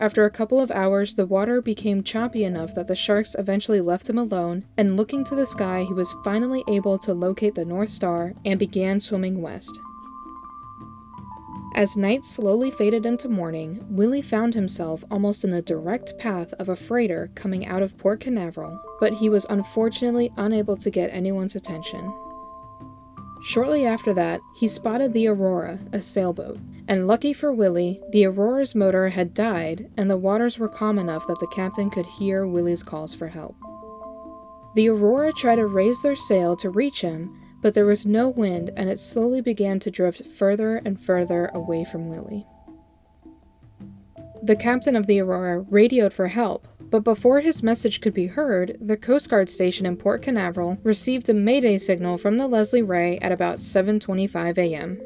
After 0.00 0.24
a 0.24 0.30
couple 0.30 0.60
of 0.60 0.70
hours, 0.70 1.14
the 1.14 1.26
water 1.26 1.60
became 1.60 2.02
choppy 2.02 2.42
enough 2.44 2.74
that 2.74 2.86
the 2.86 2.96
sharks 2.96 3.36
eventually 3.38 3.82
left 3.82 4.08
him 4.08 4.16
alone, 4.16 4.64
and 4.78 4.96
looking 4.96 5.24
to 5.24 5.34
the 5.34 5.44
sky, 5.44 5.84
he 5.86 5.92
was 5.92 6.16
finally 6.24 6.64
able 6.68 6.98
to 7.00 7.12
locate 7.12 7.54
the 7.54 7.66
North 7.66 7.90
Star 7.90 8.32
and 8.46 8.58
began 8.58 8.98
swimming 8.98 9.42
west. 9.42 9.78
As 11.74 11.98
night 11.98 12.24
slowly 12.24 12.70
faded 12.70 13.04
into 13.04 13.28
morning, 13.28 13.84
Willie 13.90 14.22
found 14.22 14.54
himself 14.54 15.04
almost 15.10 15.44
in 15.44 15.50
the 15.50 15.62
direct 15.62 16.18
path 16.18 16.52
of 16.54 16.70
a 16.70 16.76
freighter 16.76 17.30
coming 17.34 17.66
out 17.66 17.82
of 17.82 17.96
Port 17.98 18.20
Canaveral, 18.20 18.80
but 19.00 19.12
he 19.12 19.28
was 19.28 19.46
unfortunately 19.50 20.32
unable 20.38 20.78
to 20.78 20.90
get 20.90 21.12
anyone's 21.12 21.54
attention. 21.54 22.10
Shortly 23.42 23.86
after 23.86 24.12
that, 24.14 24.40
he 24.54 24.68
spotted 24.68 25.12
the 25.12 25.26
Aurora, 25.26 25.78
a 25.92 26.02
sailboat, 26.02 26.58
and 26.86 27.06
lucky 27.06 27.32
for 27.32 27.52
Willie, 27.52 28.00
the 28.10 28.26
Aurora's 28.26 28.74
motor 28.74 29.08
had 29.08 29.32
died 29.32 29.90
and 29.96 30.10
the 30.10 30.16
waters 30.16 30.58
were 30.58 30.68
calm 30.68 30.98
enough 30.98 31.26
that 31.26 31.38
the 31.40 31.46
captain 31.46 31.88
could 31.90 32.04
hear 32.04 32.46
Willie's 32.46 32.82
calls 32.82 33.14
for 33.14 33.28
help. 33.28 33.56
The 34.74 34.88
Aurora 34.88 35.32
tried 35.32 35.56
to 35.56 35.66
raise 35.66 36.00
their 36.02 36.16
sail 36.16 36.54
to 36.56 36.70
reach 36.70 37.00
him, 37.00 37.40
but 37.62 37.74
there 37.74 37.86
was 37.86 38.06
no 38.06 38.28
wind 38.28 38.72
and 38.76 38.90
it 38.90 38.98
slowly 38.98 39.40
began 39.40 39.80
to 39.80 39.90
drift 39.90 40.22
further 40.36 40.76
and 40.76 41.00
further 41.00 41.46
away 41.54 41.84
from 41.84 42.08
Willie. 42.08 42.46
The 44.42 44.56
captain 44.56 44.96
of 44.96 45.06
the 45.06 45.20
Aurora 45.20 45.60
radioed 45.60 46.14
for 46.14 46.28
help, 46.28 46.66
but 46.90 47.04
before 47.04 47.40
his 47.40 47.62
message 47.62 48.00
could 48.00 48.14
be 48.14 48.26
heard, 48.26 48.76
the 48.80 48.96
Coast 48.96 49.28
Guard 49.28 49.50
station 49.50 49.84
in 49.84 49.98
Port 49.98 50.22
Canaveral 50.22 50.78
received 50.82 51.28
a 51.28 51.34
mayday 51.34 51.76
signal 51.76 52.16
from 52.16 52.38
the 52.38 52.46
Leslie 52.46 52.80
Ray 52.80 53.18
at 53.18 53.32
about 53.32 53.58
7:25 53.58 54.56
a.m. 54.56 54.98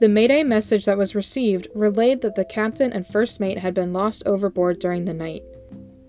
The 0.00 0.08
mayday 0.08 0.42
message 0.42 0.86
that 0.86 0.96
was 0.96 1.14
received 1.14 1.68
relayed 1.74 2.22
that 2.22 2.34
the 2.34 2.44
captain 2.46 2.90
and 2.90 3.06
first 3.06 3.38
mate 3.38 3.58
had 3.58 3.74
been 3.74 3.92
lost 3.92 4.22
overboard 4.24 4.78
during 4.78 5.04
the 5.04 5.14
night. 5.14 5.42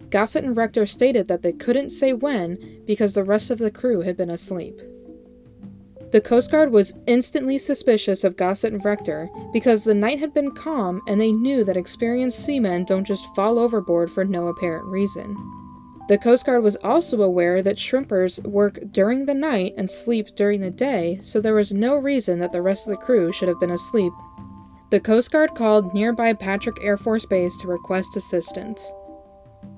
Gossett 0.09 0.45
and 0.45 0.55
Rector 0.55 0.85
stated 0.85 1.27
that 1.27 1.41
they 1.41 1.51
couldn't 1.51 1.89
say 1.89 2.13
when 2.13 2.81
because 2.85 3.15
the 3.15 3.23
rest 3.23 3.51
of 3.51 3.59
the 3.59 3.69
crew 3.69 4.01
had 4.01 4.15
been 4.15 4.31
asleep. 4.31 4.79
The 6.13 6.21
Coast 6.21 6.51
Guard 6.51 6.71
was 6.71 6.93
instantly 7.07 7.57
suspicious 7.57 8.23
of 8.23 8.37
Gossett 8.37 8.71
and 8.71 8.85
Rector 8.85 9.31
because 9.51 9.83
the 9.83 9.95
night 9.95 10.19
had 10.19 10.31
been 10.31 10.51
calm 10.51 11.01
and 11.07 11.19
they 11.19 11.31
knew 11.31 11.63
that 11.63 11.75
experienced 11.75 12.45
seamen 12.45 12.83
don't 12.83 13.03
just 13.03 13.25
fall 13.33 13.57
overboard 13.57 14.11
for 14.11 14.23
no 14.23 14.49
apparent 14.49 14.85
reason. 14.85 15.35
The 16.07 16.19
Coast 16.19 16.45
Guard 16.45 16.61
was 16.61 16.75
also 16.83 17.23
aware 17.23 17.63
that 17.63 17.77
shrimpers 17.77 18.39
work 18.43 18.77
during 18.91 19.25
the 19.25 19.33
night 19.33 19.73
and 19.75 19.89
sleep 19.89 20.35
during 20.35 20.61
the 20.61 20.69
day, 20.69 21.17
so 21.23 21.41
there 21.41 21.55
was 21.55 21.71
no 21.71 21.95
reason 21.95 22.37
that 22.41 22.51
the 22.51 22.61
rest 22.61 22.85
of 22.85 22.91
the 22.91 23.03
crew 23.03 23.31
should 23.31 23.47
have 23.47 23.59
been 23.59 23.71
asleep. 23.71 24.13
The 24.91 24.99
Coast 24.99 25.31
Guard 25.31 25.55
called 25.55 25.95
nearby 25.95 26.33
Patrick 26.33 26.77
Air 26.83 26.97
Force 26.97 27.25
Base 27.25 27.57
to 27.57 27.67
request 27.67 28.15
assistance. 28.15 28.93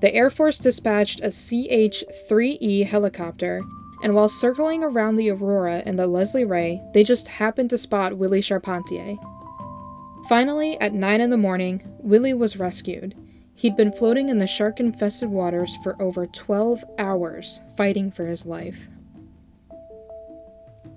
The 0.02 0.14
Air 0.14 0.30
Force 0.30 0.58
dispatched 0.58 1.22
a 1.22 1.30
CH 1.30 2.04
3E 2.30 2.86
helicopter 2.86 3.62
and 4.04 4.14
while 4.14 4.30
circling 4.30 4.84
around 4.84 5.16
the 5.16 5.30
Aurora 5.30 5.82
and 5.86 5.98
the 5.98 6.08
Leslie 6.08 6.46
Ray, 6.46 6.82
they 6.94 7.04
just 7.04 7.28
happened 7.28 7.70
to 7.72 7.78
spot 7.78 8.18
Willie 8.18 8.42
Charpentier. 8.42 9.16
Finally, 10.28 10.80
at 10.82 10.94
9 10.94 11.22
in 11.22 11.30
the 11.30 11.38
morning, 11.38 11.82
Willie 12.00 12.34
was 12.34 12.58
rescued. 12.58 13.16
He'd 13.56 13.78
been 13.78 13.92
floating 13.92 14.30
in 14.30 14.40
the 14.40 14.48
shark 14.48 14.80
infested 14.80 15.30
waters 15.30 15.78
for 15.84 16.02
over 16.02 16.28
12 16.28 16.84
hours, 16.98 17.62
fighting 17.78 18.12
for 18.12 18.26
his 18.26 18.46
life. 18.46 18.90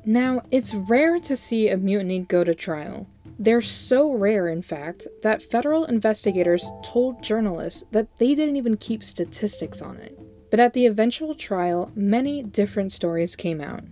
Now, 0.04 0.42
it's 0.50 0.74
rare 0.74 1.18
to 1.20 1.36
see 1.36 1.68
a 1.68 1.76
mutiny 1.76 2.20
go 2.20 2.42
to 2.42 2.54
trial. 2.54 3.06
They're 3.38 3.60
so 3.60 4.14
rare, 4.14 4.48
in 4.48 4.62
fact, 4.62 5.06
that 5.22 5.42
federal 5.42 5.84
investigators 5.84 6.68
told 6.82 7.22
journalists 7.22 7.84
that 7.92 8.08
they 8.18 8.34
didn't 8.34 8.56
even 8.56 8.76
keep 8.76 9.04
statistics 9.04 9.80
on 9.80 9.98
it. 9.98 10.18
But 10.50 10.60
at 10.60 10.72
the 10.72 10.86
eventual 10.86 11.34
trial, 11.34 11.90
many 11.94 12.42
different 12.42 12.92
stories 12.92 13.36
came 13.36 13.60
out. 13.60 13.84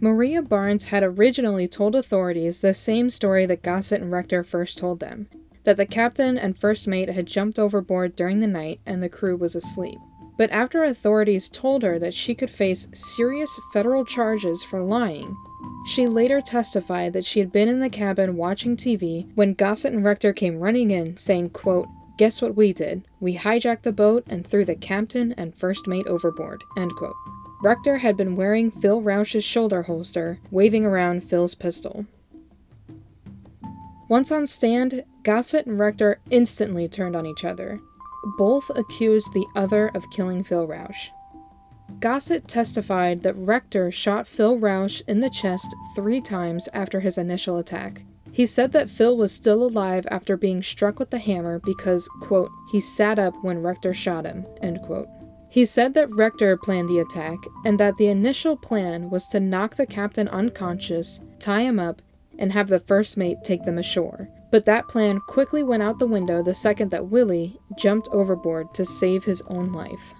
Maria 0.00 0.42
Barnes 0.42 0.84
had 0.84 1.02
originally 1.02 1.66
told 1.66 1.94
authorities 1.94 2.60
the 2.60 2.74
same 2.74 3.08
story 3.08 3.46
that 3.46 3.62
Gossett 3.62 4.02
and 4.02 4.12
Rector 4.12 4.44
first 4.44 4.76
told 4.76 5.00
them 5.00 5.28
that 5.64 5.76
the 5.78 5.86
captain 5.86 6.36
and 6.36 6.58
first 6.58 6.86
mate 6.86 7.08
had 7.08 7.26
jumped 7.26 7.58
overboard 7.58 8.14
during 8.14 8.40
the 8.40 8.46
night 8.46 8.80
and 8.84 9.02
the 9.02 9.08
crew 9.08 9.36
was 9.36 9.56
asleep. 9.56 9.98
But 10.36 10.50
after 10.50 10.84
authorities 10.84 11.48
told 11.48 11.82
her 11.82 11.98
that 11.98 12.12
she 12.12 12.34
could 12.34 12.50
face 12.50 12.88
serious 12.92 13.58
federal 13.72 14.04
charges 14.04 14.62
for 14.64 14.82
lying, 14.82 15.36
she 15.86 16.06
later 16.06 16.40
testified 16.40 17.12
that 17.12 17.24
she 17.24 17.38
had 17.38 17.52
been 17.52 17.68
in 17.68 17.80
the 17.80 17.88
cabin 17.88 18.36
watching 18.36 18.76
TV 18.76 19.30
when 19.36 19.54
Gossett 19.54 19.92
and 19.92 20.04
Rector 20.04 20.32
came 20.32 20.58
running 20.58 20.90
in, 20.90 21.16
saying, 21.16 21.50
quote, 21.50 21.88
Guess 22.16 22.40
what 22.40 22.54
we 22.54 22.72
did? 22.72 23.08
We 23.18 23.36
hijacked 23.36 23.82
the 23.82 23.92
boat 23.92 24.24
and 24.28 24.46
threw 24.46 24.64
the 24.64 24.76
captain 24.76 25.32
and 25.32 25.54
first 25.54 25.88
mate 25.88 26.06
overboard. 26.06 26.62
End 26.76 26.92
quote. 26.96 27.14
Rector 27.62 27.98
had 27.98 28.16
been 28.16 28.36
wearing 28.36 28.70
Phil 28.70 29.00
Rausch's 29.00 29.44
shoulder 29.44 29.82
holster, 29.82 30.38
waving 30.50 30.84
around 30.84 31.24
Phil's 31.24 31.54
pistol. 31.54 32.06
Once 34.08 34.30
on 34.30 34.46
stand, 34.46 35.02
Gossett 35.22 35.66
and 35.66 35.78
Rector 35.78 36.20
instantly 36.30 36.88
turned 36.88 37.16
on 37.16 37.26
each 37.26 37.44
other. 37.44 37.80
Both 38.38 38.70
accused 38.76 39.32
the 39.32 39.46
other 39.56 39.88
of 39.88 40.10
killing 40.10 40.44
Phil 40.44 40.66
Rausch. 40.66 41.08
Gossett 42.00 42.46
testified 42.46 43.22
that 43.22 43.34
Rector 43.34 43.90
shot 43.90 44.28
Phil 44.28 44.58
Rausch 44.58 45.02
in 45.08 45.20
the 45.20 45.30
chest 45.30 45.74
three 45.96 46.20
times 46.20 46.68
after 46.72 47.00
his 47.00 47.18
initial 47.18 47.58
attack, 47.58 48.04
he 48.34 48.46
said 48.46 48.72
that 48.72 48.90
Phil 48.90 49.16
was 49.16 49.32
still 49.32 49.62
alive 49.62 50.08
after 50.10 50.36
being 50.36 50.60
struck 50.60 50.98
with 50.98 51.10
the 51.10 51.18
hammer 51.18 51.60
because, 51.60 52.08
quote, 52.20 52.50
he 52.72 52.80
sat 52.80 53.16
up 53.16 53.32
when 53.42 53.62
Rector 53.62 53.94
shot 53.94 54.26
him, 54.26 54.44
end 54.60 54.82
quote. 54.82 55.06
He 55.48 55.64
said 55.64 55.94
that 55.94 56.12
Rector 56.12 56.56
planned 56.56 56.88
the 56.88 56.98
attack 56.98 57.38
and 57.64 57.78
that 57.78 57.96
the 57.96 58.08
initial 58.08 58.56
plan 58.56 59.08
was 59.08 59.28
to 59.28 59.38
knock 59.38 59.76
the 59.76 59.86
captain 59.86 60.26
unconscious, 60.26 61.20
tie 61.38 61.60
him 61.60 61.78
up, 61.78 62.02
and 62.36 62.50
have 62.50 62.66
the 62.66 62.80
first 62.80 63.16
mate 63.16 63.38
take 63.44 63.62
them 63.62 63.78
ashore. 63.78 64.28
But 64.50 64.64
that 64.64 64.88
plan 64.88 65.20
quickly 65.28 65.62
went 65.62 65.84
out 65.84 66.00
the 66.00 66.06
window 66.08 66.42
the 66.42 66.54
second 66.54 66.90
that 66.90 67.06
Willie 67.06 67.56
jumped 67.78 68.08
overboard 68.10 68.74
to 68.74 68.84
save 68.84 69.22
his 69.22 69.42
own 69.42 69.72
life. 69.72 70.12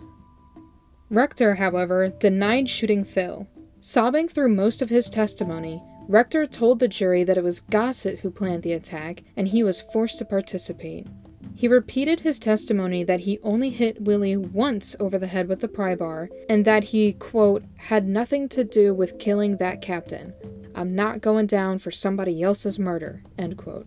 Rector, 1.10 1.56
however, 1.56 2.10
denied 2.20 2.68
shooting 2.68 3.02
Phil. 3.02 3.48
Sobbing 3.80 4.28
through 4.28 4.54
most 4.54 4.82
of 4.82 4.88
his 4.88 5.10
testimony, 5.10 5.82
Rector 6.06 6.46
told 6.46 6.80
the 6.80 6.88
jury 6.88 7.24
that 7.24 7.38
it 7.38 7.44
was 7.44 7.60
Gossett 7.60 8.18
who 8.20 8.30
planned 8.30 8.62
the 8.62 8.72
attack, 8.72 9.22
and 9.36 9.48
he 9.48 9.62
was 9.62 9.80
forced 9.80 10.18
to 10.18 10.24
participate. 10.24 11.06
He 11.54 11.66
repeated 11.68 12.20
his 12.20 12.38
testimony 12.38 13.04
that 13.04 13.20
he 13.20 13.38
only 13.42 13.70
hit 13.70 14.02
Willie 14.02 14.36
once 14.36 14.94
over 15.00 15.18
the 15.18 15.28
head 15.28 15.48
with 15.48 15.60
the 15.60 15.68
pry 15.68 15.94
bar, 15.94 16.28
and 16.48 16.64
that 16.64 16.84
he, 16.84 17.12
quote, 17.14 17.64
had 17.76 18.06
nothing 18.06 18.48
to 18.50 18.64
do 18.64 18.92
with 18.92 19.18
killing 19.18 19.56
that 19.56 19.80
captain. 19.80 20.34
I'm 20.74 20.94
not 20.94 21.20
going 21.20 21.46
down 21.46 21.78
for 21.78 21.90
somebody 21.90 22.42
else's 22.42 22.78
murder, 22.78 23.22
end 23.38 23.56
quote. 23.56 23.86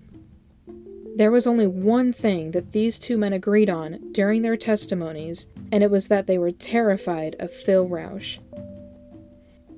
There 1.18 1.32
was 1.32 1.46
only 1.46 1.68
one 1.68 2.14
thing 2.14 2.52
that 2.52 2.72
these 2.72 2.98
two 2.98 3.18
men 3.18 3.34
agreed 3.34 3.70
on 3.70 4.12
during 4.12 4.42
their 4.42 4.58
testimonies, 4.58 5.48
and 5.72 5.84
it 5.84 5.92
was 5.92 6.08
that 6.08 6.26
they 6.26 6.38
were 6.38 6.52
terrified 6.52 7.36
of 7.40 7.52
Phil 7.52 7.88
Rausch. 7.88 8.40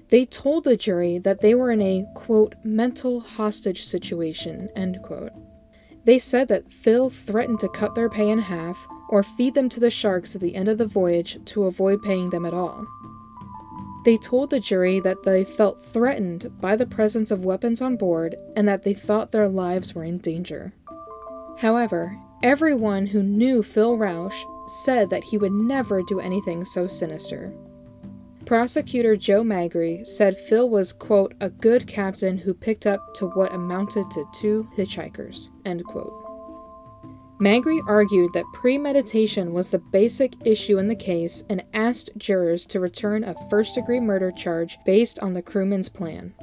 They 0.10 0.25
told 0.25 0.63
the 0.63 0.75
jury 0.75 1.20
that 1.20 1.42
they 1.42 1.54
were 1.54 1.72
in 1.72 1.82
a, 1.82 2.06
quote, 2.16 2.56
mental 2.63 3.20
hostage 3.20 3.86
situation, 3.86 4.70
end 4.75 5.00
quote. 5.04 5.32
They 6.06 6.18
said 6.18 6.48
that 6.48 6.68
Phil 6.70 7.10
threatened 7.10 7.60
to 7.60 7.70
cut 7.70 7.94
their 7.94 8.10
pay 8.10 8.30
in 8.30 8.39
half 8.39 8.88
or 9.10 9.22
feed 9.22 9.54
them 9.54 9.70
to 9.70 9.80
the 9.80 9.92
sharks 9.92 10.34
at 10.34 10.42
the 10.42 10.56
end 10.56 10.68
of 10.68 10.80
the 10.80 10.88
voyage 10.88 11.38
to 11.46 11.66
avoid 11.66 12.01
paying 12.01 12.32
them 12.32 12.46
at 12.46 12.54
all. 12.54 12.86
They 14.06 14.18
told 14.18 14.50
the 14.50 14.60
jury 14.60 15.00
that 15.01 15.24
they 15.24 15.44
felt 15.44 15.80
threatened 15.80 16.60
by 16.60 16.75
the 16.75 16.86
presence 16.88 17.30
of 17.30 17.46
weapons 17.46 17.82
on 17.82 17.98
board 17.98 18.36
and 18.56 18.68
that 18.68 18.84
they 18.84 18.94
thought 18.94 19.32
their 19.32 19.50
lives 19.50 19.94
were 19.94 20.06
in 20.06 20.18
danger. 20.20 20.74
However, 21.58 22.18
everyone 22.42 23.08
who 23.08 23.22
knew 23.22 23.62
Phil 23.62 23.98
Rausch 23.98 24.42
said 24.84 25.10
that 25.10 25.25
he 25.25 25.38
would 25.38 25.51
never 25.51 26.01
do 26.08 26.20
anything 26.20 26.63
so 26.63 26.88
sinister. 26.88 27.54
Prosecutor 28.50 29.15
Joe 29.15 29.44
Magri 29.44 30.08
said 30.08 30.36
Phil 30.36 30.68
was, 30.68 30.91
quote, 30.91 31.36
a 31.39 31.51
good 31.51 31.86
captain 31.86 32.36
who 32.36 32.56
picked 32.56 32.88
up 32.88 33.13
to 33.13 33.27
what 33.27 33.53
amounted 33.53 34.10
to 34.10 34.27
two 34.34 34.68
hitchhikers, 34.75 35.50
end 35.65 35.86
quote. 35.86 36.12
Magri 37.39 37.79
argued 37.88 38.34
that 38.34 38.51
premeditation 38.51 39.53
was 39.53 39.70
the 39.70 39.77
basic 39.77 40.34
issue 40.48 40.79
in 40.79 40.88
the 40.88 40.96
case 40.96 41.44
and 41.48 41.63
asked 41.75 42.10
jurors 42.18 42.65
to 42.65 42.79
return 42.79 43.24
a 43.24 43.36
first 43.51 43.75
degree 43.75 44.00
murder 44.00 44.32
charge 44.32 44.79
based 44.84 45.20
on 45.20 45.34
the 45.34 45.44
crewman's 45.44 45.88
plan. 45.88 46.34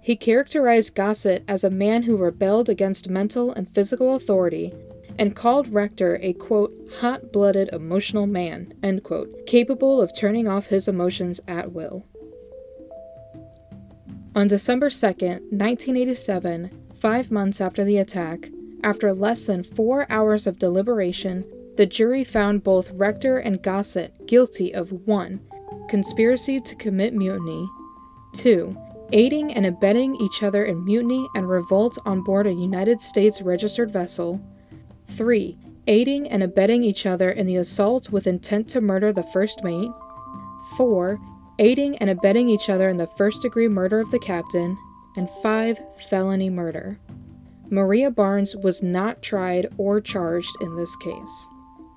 He 0.00 0.16
characterized 0.16 0.94
Gossett 0.94 1.44
as 1.46 1.62
a 1.62 1.68
man 1.68 2.04
who 2.04 2.16
rebelled 2.16 2.70
against 2.70 3.06
mental 3.06 3.52
and 3.52 3.68
physical 3.68 4.14
authority 4.14 4.72
and 5.20 5.36
called 5.36 5.70
Rector 5.70 6.18
a 6.22 6.32
quote, 6.32 6.72
hot 7.00 7.30
blooded 7.30 7.68
emotional 7.74 8.26
man, 8.26 8.72
end 8.82 9.04
quote, 9.04 9.46
capable 9.46 10.00
of 10.00 10.16
turning 10.16 10.48
off 10.48 10.66
his 10.68 10.88
emotions 10.88 11.42
at 11.46 11.72
will. 11.72 12.06
On 14.34 14.48
December 14.48 14.88
2, 14.88 14.96
1987, 14.96 16.70
five 16.98 17.30
months 17.30 17.60
after 17.60 17.84
the 17.84 17.98
attack, 17.98 18.48
after 18.82 19.12
less 19.12 19.44
than 19.44 19.62
four 19.62 20.06
hours 20.10 20.46
of 20.46 20.58
deliberation, 20.58 21.44
the 21.76 21.84
jury 21.84 22.24
found 22.24 22.64
both 22.64 22.90
Rector 22.92 23.38
and 23.38 23.62
Gossett 23.62 24.26
guilty 24.26 24.72
of 24.72 25.06
1. 25.06 25.38
Conspiracy 25.90 26.60
to 26.60 26.74
commit 26.76 27.12
mutiny, 27.12 27.68
2. 28.32 28.74
Aiding 29.12 29.52
and 29.52 29.66
abetting 29.66 30.16
each 30.16 30.42
other 30.42 30.64
in 30.64 30.82
mutiny 30.82 31.28
and 31.34 31.50
revolt 31.50 31.98
on 32.06 32.22
board 32.22 32.46
a 32.46 32.52
United 32.52 33.02
States 33.02 33.42
registered 33.42 33.90
vessel, 33.90 34.40
3. 35.10 35.56
Aiding 35.86 36.28
and 36.28 36.42
abetting 36.42 36.84
each 36.84 37.06
other 37.06 37.30
in 37.30 37.46
the 37.46 37.56
assault 37.56 38.10
with 38.10 38.26
intent 38.26 38.68
to 38.68 38.80
murder 38.80 39.12
the 39.12 39.22
first 39.22 39.64
mate, 39.64 39.90
4. 40.76 41.18
Aiding 41.58 41.96
and 41.98 42.08
abetting 42.08 42.48
each 42.48 42.70
other 42.70 42.88
in 42.88 42.96
the 42.96 43.08
first 43.18 43.42
degree 43.42 43.68
murder 43.68 44.00
of 44.00 44.10
the 44.10 44.18
captain, 44.18 44.78
and 45.16 45.28
5. 45.42 45.80
Felony 46.08 46.48
murder. 46.48 46.98
Maria 47.68 48.10
Barnes 48.10 48.56
was 48.56 48.82
not 48.82 49.22
tried 49.22 49.68
or 49.78 50.00
charged 50.00 50.56
in 50.60 50.76
this 50.76 50.94
case. 50.96 51.48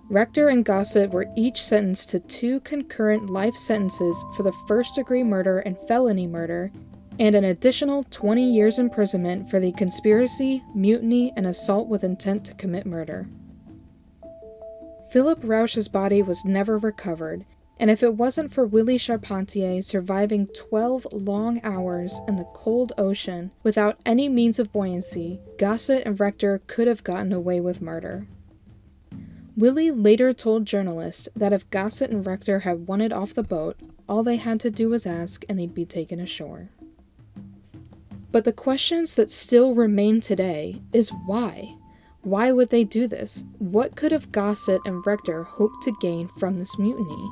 Rector 0.09 0.49
and 0.49 0.65
Gossett 0.65 1.11
were 1.11 1.25
each 1.35 1.63
sentenced 1.63 2.09
to 2.09 2.19
two 2.19 2.59
concurrent 2.59 3.29
life 3.29 3.55
sentences 3.55 4.15
for 4.35 4.43
the 4.43 4.53
first 4.67 4.95
degree 4.95 5.23
murder 5.23 5.59
and 5.59 5.77
felony 5.87 6.27
murder, 6.27 6.71
and 7.19 7.35
an 7.35 7.43
additional 7.43 8.03
20 8.05 8.43
years 8.43 8.79
imprisonment 8.79 9.49
for 9.49 9.59
the 9.59 9.71
conspiracy, 9.73 10.63
mutiny, 10.73 11.31
and 11.35 11.45
assault 11.45 11.87
with 11.87 12.03
intent 12.03 12.45
to 12.45 12.53
commit 12.55 12.85
murder. 12.85 13.27
Philip 15.11 15.39
Rausch's 15.43 15.87
body 15.87 16.23
was 16.23 16.43
never 16.43 16.77
recovered, 16.77 17.45
and 17.79 17.91
if 17.91 18.01
it 18.01 18.15
wasn't 18.15 18.51
for 18.51 18.65
Willie 18.65 18.97
Charpentier 18.97 19.81
surviving 19.81 20.47
12 20.47 21.07
long 21.11 21.61
hours 21.63 22.19
in 22.27 22.35
the 22.35 22.45
cold 22.45 22.93
ocean 22.97 23.51
without 23.61 23.99
any 24.05 24.27
means 24.27 24.57
of 24.57 24.71
buoyancy, 24.71 25.39
Gossett 25.59 26.05
and 26.05 26.19
Rector 26.19 26.61
could 26.65 26.87
have 26.87 27.03
gotten 27.03 27.31
away 27.31 27.59
with 27.59 27.81
murder. 27.81 28.27
Willie 29.55 29.91
later 29.91 30.33
told 30.33 30.65
journalists 30.65 31.29
that 31.35 31.53
if 31.53 31.69
Gossett 31.69 32.09
and 32.09 32.25
Rector 32.25 32.61
had 32.61 32.87
wanted 32.87 33.13
off 33.13 33.35
the 33.35 33.43
boat, 33.43 33.79
all 34.09 34.23
they 34.23 34.37
had 34.37 34.59
to 34.61 34.71
do 34.71 34.89
was 34.89 35.05
ask 35.05 35.45
and 35.47 35.59
they'd 35.59 35.75
be 35.75 35.85
taken 35.85 36.19
ashore. 36.19 36.69
But 38.33 38.45
the 38.45 38.51
questions 38.51 39.13
that 39.13 39.29
still 39.29 39.75
remain 39.75 40.19
today 40.19 40.81
is 40.91 41.11
why? 41.27 41.75
Why 42.23 42.51
would 42.51 42.71
they 42.71 42.83
do 42.83 43.07
this? 43.07 43.43
What 43.59 43.95
could 43.95 44.11
have 44.11 44.31
Gossett 44.31 44.81
and 44.85 45.05
Rector 45.05 45.43
hoped 45.43 45.83
to 45.83 45.95
gain 46.01 46.27
from 46.39 46.57
this 46.57 46.79
mutiny? 46.79 47.29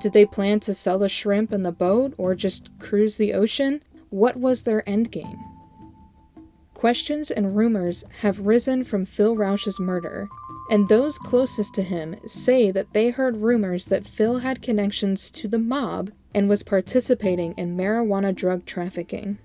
Did 0.00 0.12
they 0.12 0.24
plan 0.24 0.60
to 0.60 0.72
sell 0.72 1.00
the 1.00 1.08
shrimp 1.08 1.50
and 1.50 1.66
the 1.66 1.72
boat 1.72 2.14
or 2.16 2.36
just 2.36 2.70
cruise 2.78 3.16
the 3.16 3.34
ocean? 3.34 3.82
What 4.10 4.36
was 4.36 4.62
their 4.62 4.82
endgame? 4.82 5.36
Questions 6.74 7.32
and 7.32 7.56
rumors 7.56 8.04
have 8.20 8.38
risen 8.38 8.84
from 8.84 9.04
Phil 9.04 9.34
Rausch's 9.34 9.80
murder, 9.80 10.28
and 10.70 10.88
those 10.88 11.18
closest 11.18 11.74
to 11.74 11.82
him 11.82 12.14
say 12.24 12.70
that 12.70 12.92
they 12.92 13.10
heard 13.10 13.38
rumors 13.38 13.86
that 13.86 14.06
Phil 14.06 14.38
had 14.38 14.62
connections 14.62 15.28
to 15.30 15.48
the 15.48 15.58
mob 15.58 16.12
and 16.32 16.48
was 16.48 16.62
participating 16.62 17.52
in 17.56 17.76
marijuana 17.76 18.32
drug 18.32 18.64
trafficking. 18.64 19.38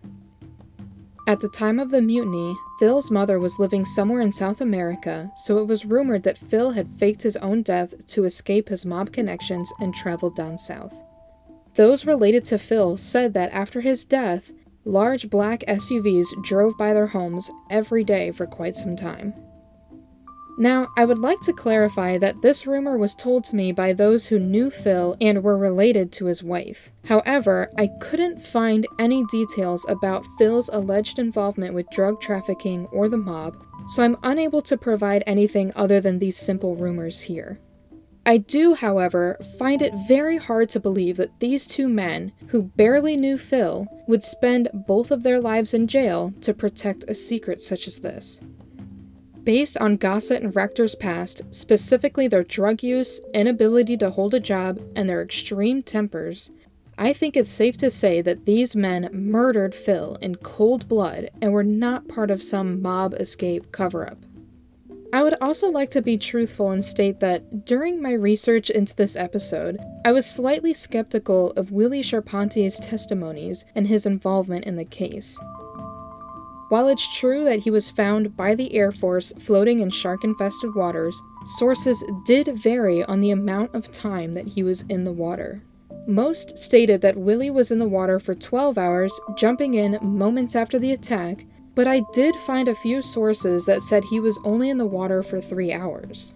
At 1.31 1.39
the 1.39 1.47
time 1.47 1.79
of 1.79 1.91
the 1.91 2.01
mutiny, 2.01 2.57
Phil's 2.77 3.09
mother 3.09 3.39
was 3.39 3.57
living 3.57 3.85
somewhere 3.85 4.19
in 4.19 4.33
South 4.33 4.59
America, 4.59 5.31
so 5.37 5.59
it 5.59 5.65
was 5.65 5.85
rumored 5.85 6.23
that 6.23 6.37
Phil 6.37 6.71
had 6.71 6.89
faked 6.89 7.23
his 7.23 7.37
own 7.37 7.61
death 7.61 8.05
to 8.07 8.25
escape 8.25 8.67
his 8.67 8.85
mob 8.85 9.13
connections 9.13 9.71
and 9.79 9.95
traveled 9.95 10.35
down 10.35 10.57
south. 10.57 10.93
Those 11.75 12.05
related 12.05 12.43
to 12.47 12.57
Phil 12.57 12.97
said 12.97 13.33
that 13.33 13.49
after 13.53 13.79
his 13.79 14.03
death, 14.03 14.51
large 14.83 15.29
black 15.29 15.63
SUVs 15.69 16.27
drove 16.43 16.77
by 16.77 16.93
their 16.93 17.07
homes 17.07 17.49
every 17.69 18.03
day 18.03 18.31
for 18.31 18.45
quite 18.45 18.75
some 18.75 18.97
time. 18.97 19.33
Now, 20.61 20.89
I 20.95 21.05
would 21.05 21.17
like 21.17 21.41
to 21.41 21.53
clarify 21.53 22.19
that 22.19 22.43
this 22.43 22.67
rumor 22.67 22.95
was 22.95 23.15
told 23.15 23.43
to 23.45 23.55
me 23.55 23.71
by 23.71 23.93
those 23.93 24.27
who 24.27 24.37
knew 24.37 24.69
Phil 24.69 25.17
and 25.19 25.43
were 25.43 25.57
related 25.57 26.11
to 26.11 26.25
his 26.25 26.43
wife. 26.43 26.91
However, 27.05 27.71
I 27.79 27.87
couldn't 27.99 28.45
find 28.45 28.85
any 28.99 29.25
details 29.31 29.87
about 29.89 30.27
Phil's 30.37 30.69
alleged 30.71 31.17
involvement 31.17 31.73
with 31.73 31.89
drug 31.89 32.21
trafficking 32.21 32.85
or 32.91 33.09
the 33.09 33.17
mob, 33.17 33.55
so 33.89 34.03
I'm 34.03 34.17
unable 34.21 34.61
to 34.61 34.77
provide 34.77 35.23
anything 35.25 35.73
other 35.75 35.99
than 35.99 36.19
these 36.19 36.37
simple 36.37 36.75
rumors 36.75 37.21
here. 37.21 37.59
I 38.23 38.37
do, 38.37 38.75
however, 38.75 39.39
find 39.57 39.81
it 39.81 39.95
very 40.07 40.37
hard 40.37 40.69
to 40.69 40.79
believe 40.79 41.17
that 41.17 41.39
these 41.39 41.65
two 41.65 41.89
men, 41.89 42.33
who 42.49 42.61
barely 42.61 43.17
knew 43.17 43.39
Phil, 43.39 43.87
would 44.07 44.23
spend 44.23 44.69
both 44.87 45.09
of 45.09 45.23
their 45.23 45.41
lives 45.41 45.73
in 45.73 45.87
jail 45.87 46.35
to 46.41 46.53
protect 46.53 47.05
a 47.07 47.15
secret 47.15 47.61
such 47.61 47.87
as 47.87 48.01
this. 48.01 48.39
Based 49.43 49.75
on 49.77 49.97
Gossett 49.97 50.43
and 50.43 50.55
Rector's 50.55 50.93
past, 50.93 51.41
specifically 51.53 52.27
their 52.27 52.43
drug 52.43 52.83
use, 52.83 53.19
inability 53.33 53.97
to 53.97 54.11
hold 54.11 54.35
a 54.35 54.39
job, 54.39 54.79
and 54.95 55.09
their 55.09 55.23
extreme 55.23 55.81
tempers, 55.81 56.51
I 56.97 57.13
think 57.13 57.35
it's 57.35 57.49
safe 57.49 57.75
to 57.77 57.89
say 57.89 58.21
that 58.21 58.45
these 58.45 58.75
men 58.75 59.09
murdered 59.11 59.73
Phil 59.73 60.19
in 60.21 60.35
cold 60.35 60.87
blood 60.87 61.31
and 61.41 61.51
were 61.51 61.63
not 61.63 62.07
part 62.07 62.29
of 62.29 62.43
some 62.43 62.83
mob 62.83 63.15
escape 63.15 63.71
cover 63.71 64.05
up. 64.05 64.19
I 65.11 65.23
would 65.23 65.35
also 65.41 65.67
like 65.69 65.89
to 65.91 66.01
be 66.01 66.17
truthful 66.17 66.69
and 66.69 66.85
state 66.85 67.19
that 67.19 67.65
during 67.65 68.01
my 68.01 68.13
research 68.13 68.69
into 68.69 68.95
this 68.95 69.15
episode, 69.15 69.79
I 70.05 70.11
was 70.11 70.25
slightly 70.25 70.73
skeptical 70.73 71.51
of 71.51 71.71
Willie 71.71 72.03
Charpentier's 72.03 72.79
testimonies 72.79 73.65
and 73.75 73.87
his 73.87 74.05
involvement 74.05 74.65
in 74.65 74.75
the 74.75 74.85
case. 74.85 75.37
While 76.71 76.87
it's 76.87 77.13
true 77.19 77.43
that 77.43 77.59
he 77.59 77.69
was 77.69 77.89
found 77.89 78.37
by 78.37 78.55
the 78.55 78.73
Air 78.73 78.93
Force 78.93 79.33
floating 79.37 79.81
in 79.81 79.89
shark 79.89 80.23
infested 80.23 80.73
waters, 80.73 81.21
sources 81.57 82.01
did 82.25 82.47
vary 82.63 83.03
on 83.03 83.19
the 83.19 83.31
amount 83.31 83.75
of 83.75 83.91
time 83.91 84.35
that 84.35 84.47
he 84.47 84.63
was 84.63 84.85
in 84.87 85.03
the 85.03 85.11
water. 85.11 85.61
Most 86.07 86.57
stated 86.57 87.01
that 87.01 87.17
Willie 87.17 87.49
was 87.49 87.71
in 87.71 87.79
the 87.79 87.89
water 87.89 88.21
for 88.21 88.33
12 88.33 88.77
hours, 88.77 89.19
jumping 89.35 89.73
in 89.73 89.99
moments 90.01 90.55
after 90.55 90.79
the 90.79 90.93
attack, 90.93 91.43
but 91.75 91.87
I 91.87 92.03
did 92.13 92.37
find 92.37 92.69
a 92.69 92.75
few 92.75 93.01
sources 93.01 93.65
that 93.65 93.81
said 93.81 94.05
he 94.05 94.21
was 94.21 94.39
only 94.45 94.69
in 94.69 94.77
the 94.77 94.85
water 94.85 95.21
for 95.21 95.41
3 95.41 95.73
hours. 95.73 96.35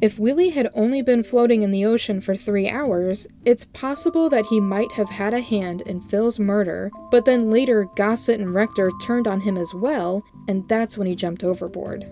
If 0.00 0.16
Willie 0.16 0.50
had 0.50 0.70
only 0.74 1.02
been 1.02 1.24
floating 1.24 1.62
in 1.62 1.72
the 1.72 1.84
ocean 1.84 2.20
for 2.20 2.36
three 2.36 2.68
hours, 2.68 3.26
it's 3.44 3.64
possible 3.64 4.30
that 4.30 4.46
he 4.46 4.60
might 4.60 4.92
have 4.92 5.08
had 5.08 5.34
a 5.34 5.40
hand 5.40 5.80
in 5.82 6.00
Phil's 6.02 6.38
murder, 6.38 6.92
but 7.10 7.24
then 7.24 7.50
later 7.50 7.88
Gossett 7.96 8.38
and 8.38 8.54
Rector 8.54 8.92
turned 9.02 9.26
on 9.26 9.40
him 9.40 9.56
as 9.56 9.74
well, 9.74 10.22
and 10.46 10.68
that's 10.68 10.96
when 10.96 11.08
he 11.08 11.16
jumped 11.16 11.42
overboard. 11.42 12.08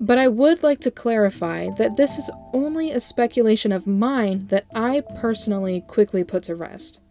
But 0.00 0.18
I 0.18 0.26
would 0.26 0.64
like 0.64 0.80
to 0.80 0.90
clarify 0.90 1.70
that 1.78 1.96
this 1.96 2.18
is 2.18 2.28
only 2.52 2.90
a 2.90 2.98
speculation 2.98 3.70
of 3.70 3.86
mine 3.86 4.48
that 4.48 4.66
I 4.74 5.04
personally 5.20 5.84
quickly 5.86 6.24
put 6.24 6.42
to 6.44 6.56
rest. 6.56 7.02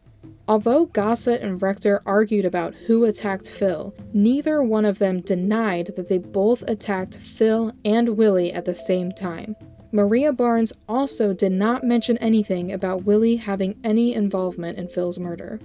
Although 0.46 0.88
Gossett 0.88 1.42
and 1.42 1.62
Rector 1.62 2.02
argued 2.06 2.44
about 2.44 2.74
who 2.74 3.06
attacked 3.06 3.48
Phil, 3.48 3.96
neither 4.12 4.62
one 4.62 4.84
of 4.84 5.00
them 5.00 5.22
denied 5.22 5.94
that 5.96 6.10
they 6.10 6.18
both 6.18 6.64
attacked 6.68 7.16
Phil 7.16 7.72
and 7.86 8.18
Willie 8.18 8.52
at 8.52 8.66
the 8.66 8.76
same 8.76 9.14
time. 9.14 9.56
Maria 9.92 10.32
Barnes 10.32 10.72
also 10.88 11.34
did 11.34 11.52
not 11.52 11.84
mention 11.84 12.18
anything 12.20 12.72
about 12.72 13.04
Willie 13.04 13.36
having 13.36 13.78
any 13.84 14.14
involvement 14.14 14.78
in 14.78 14.88
Phil's 14.88 15.20
murder. 15.20 15.60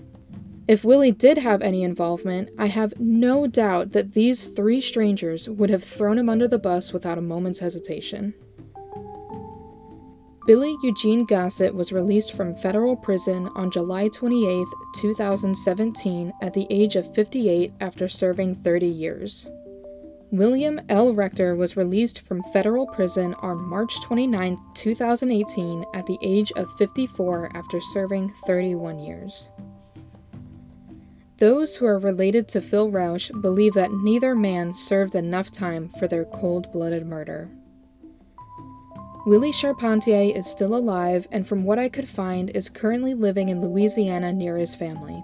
If 0.67 0.85
Willie 0.85 1.13
did 1.13 1.39
have 1.39 1.63
any 1.63 1.85
involvement, 1.85 2.51
I 2.59 2.67
have 2.67 2.99
no 2.99 3.47
doubt 3.47 3.93
that 3.93 4.15
these 4.15 4.47
three 4.47 4.81
strangers 4.81 5.49
would 5.49 5.71
have 5.71 5.85
thrown 5.85 6.19
him 6.19 6.29
under 6.29 6.49
the 6.49 6.59
bus 6.59 6.93
without 6.93 7.19
a 7.19 7.23
moment's 7.23 7.61
hesitation. 7.61 8.35
Billy 10.45 10.77
Eugene 10.83 11.25
Gossett 11.25 11.75
was 11.75 11.93
released 11.93 12.33
from 12.33 12.55
federal 12.57 12.97
prison 12.97 13.49
on 13.55 13.71
July 13.71 14.09
28, 14.09 14.67
2017, 14.97 16.33
at 16.43 16.53
the 16.53 16.67
age 16.71 16.97
of 16.97 17.15
58 17.15 17.73
after 17.81 18.09
serving 18.09 18.57
30 18.57 18.87
years. 18.87 19.47
William 20.33 20.81
L. 20.89 21.15
Rector 21.15 21.55
was 21.55 21.77
released 21.77 22.23
from 22.23 22.43
federal 22.53 22.87
prison 22.87 23.35
on 23.35 23.63
March 23.63 24.01
29, 24.03 24.59
2018, 24.75 25.85
at 25.95 26.05
the 26.07 26.19
age 26.21 26.51
of 26.57 26.75
54 26.79 27.51
after 27.55 27.81
serving 27.81 28.33
31 28.45 28.99
years. 28.99 29.51
Those 31.39 31.77
who 31.77 31.87
are 31.87 31.99
related 31.99 32.49
to 32.49 32.61
Phil 32.61 32.91
Rausch 32.91 33.31
believe 33.41 33.75
that 33.75 33.93
neither 33.93 34.35
man 34.35 34.75
served 34.75 35.15
enough 35.15 35.53
time 35.53 35.91
for 35.99 36.09
their 36.09 36.25
cold 36.25 36.73
blooded 36.73 37.07
murder. 37.07 37.49
Willie 39.27 39.53
Charpentier 39.53 40.35
is 40.35 40.47
still 40.49 40.75
alive 40.75 41.29
and, 41.31 41.47
from 41.47 41.65
what 41.65 41.79
I 41.79 41.89
could 41.89 42.09
find, 42.09 42.51
is 42.51 42.69
currently 42.69 43.15
living 43.15 43.49
in 43.49 43.61
Louisiana 43.61 44.33
near 44.33 44.57
his 44.57 44.75
family. 44.75 45.23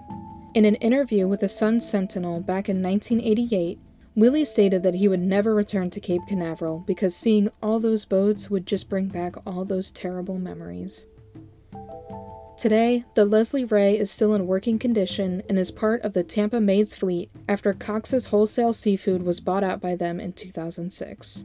In 0.53 0.65
an 0.65 0.75
interview 0.75 1.27
with 1.27 1.39
the 1.39 1.49
Sun 1.49 1.81
Sentinel 1.81 2.39
back 2.39 2.69
in 2.69 2.81
1988, 2.81 3.79
Willie 4.15 4.45
stated 4.45 4.83
that 4.83 4.95
he 4.95 5.07
would 5.07 5.19
never 5.19 5.55
return 5.55 5.89
to 5.89 5.99
Cape 5.99 6.21
Canaveral 6.27 6.83
because 6.85 7.15
seeing 7.15 7.49
all 7.61 7.79
those 7.79 8.05
boats 8.05 8.49
would 8.49 8.67
just 8.67 8.89
bring 8.89 9.07
back 9.07 9.35
all 9.45 9.65
those 9.65 9.89
terrible 9.89 10.37
memories. 10.37 11.05
Today, 12.57 13.03
the 13.15 13.25
Leslie 13.25 13.65
Ray 13.65 13.97
is 13.97 14.11
still 14.11 14.35
in 14.35 14.45
working 14.45 14.77
condition 14.77 15.41
and 15.49 15.57
is 15.57 15.71
part 15.71 16.01
of 16.03 16.13
the 16.13 16.23
Tampa 16.23 16.61
Maids 16.61 16.93
fleet 16.93 17.31
after 17.49 17.73
Cox's 17.73 18.27
Wholesale 18.27 18.73
Seafood 18.73 19.23
was 19.23 19.39
bought 19.39 19.63
out 19.63 19.81
by 19.81 19.95
them 19.95 20.19
in 20.19 20.33
2006. 20.33 21.43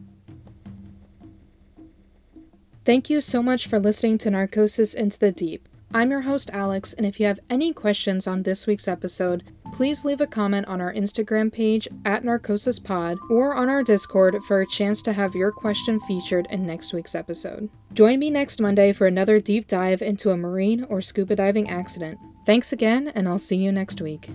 Thank 2.85 3.11
you 3.11 3.21
so 3.21 3.43
much 3.43 3.67
for 3.67 3.79
listening 3.79 4.19
to 4.19 4.31
Narcosis 4.31 4.95
Into 4.95 5.19
the 5.19 5.33
Deep. 5.33 5.68
I'm 5.95 6.11
your 6.11 6.21
host, 6.21 6.51
Alex, 6.53 6.93
and 6.93 7.07
if 7.07 7.19
you 7.19 7.25
have 7.25 7.41
any 7.49 7.73
questions 7.73 8.27
on 8.27 8.43
this 8.43 8.67
week's 8.67 8.89
episode, 8.89 9.43
please 9.73 10.05
leave 10.05 10.21
a 10.21 10.27
comment 10.27 10.67
on 10.69 10.83
our 10.83 10.93
Instagram 10.93 11.51
page 11.51 11.89
at 12.05 12.25
NarcosisPod 12.25 13.17
or 13.31 13.55
on 13.55 13.71
our 13.71 13.83
Discord 13.83 14.37
for 14.47 14.61
a 14.61 14.67
chance 14.67 15.01
to 15.03 15.15
have 15.15 15.35
your 15.35 15.51
question 15.51 15.99
featured 16.01 16.47
in 16.51 16.67
next 16.67 16.93
week's 16.93 17.15
episode. 17.15 17.71
Join 17.95 18.19
me 18.19 18.29
next 18.29 18.61
Monday 18.61 18.93
for 18.93 19.07
another 19.07 19.41
deep 19.41 19.67
dive 19.67 20.03
into 20.03 20.31
a 20.31 20.37
marine 20.37 20.85
or 20.85 21.01
scuba 21.01 21.35
diving 21.35 21.71
accident. 21.71 22.19
Thanks 22.45 22.71
again, 22.71 23.09
and 23.09 23.27
I'll 23.27 23.39
see 23.39 23.57
you 23.57 23.73
next 23.73 24.03
week. 24.03 24.29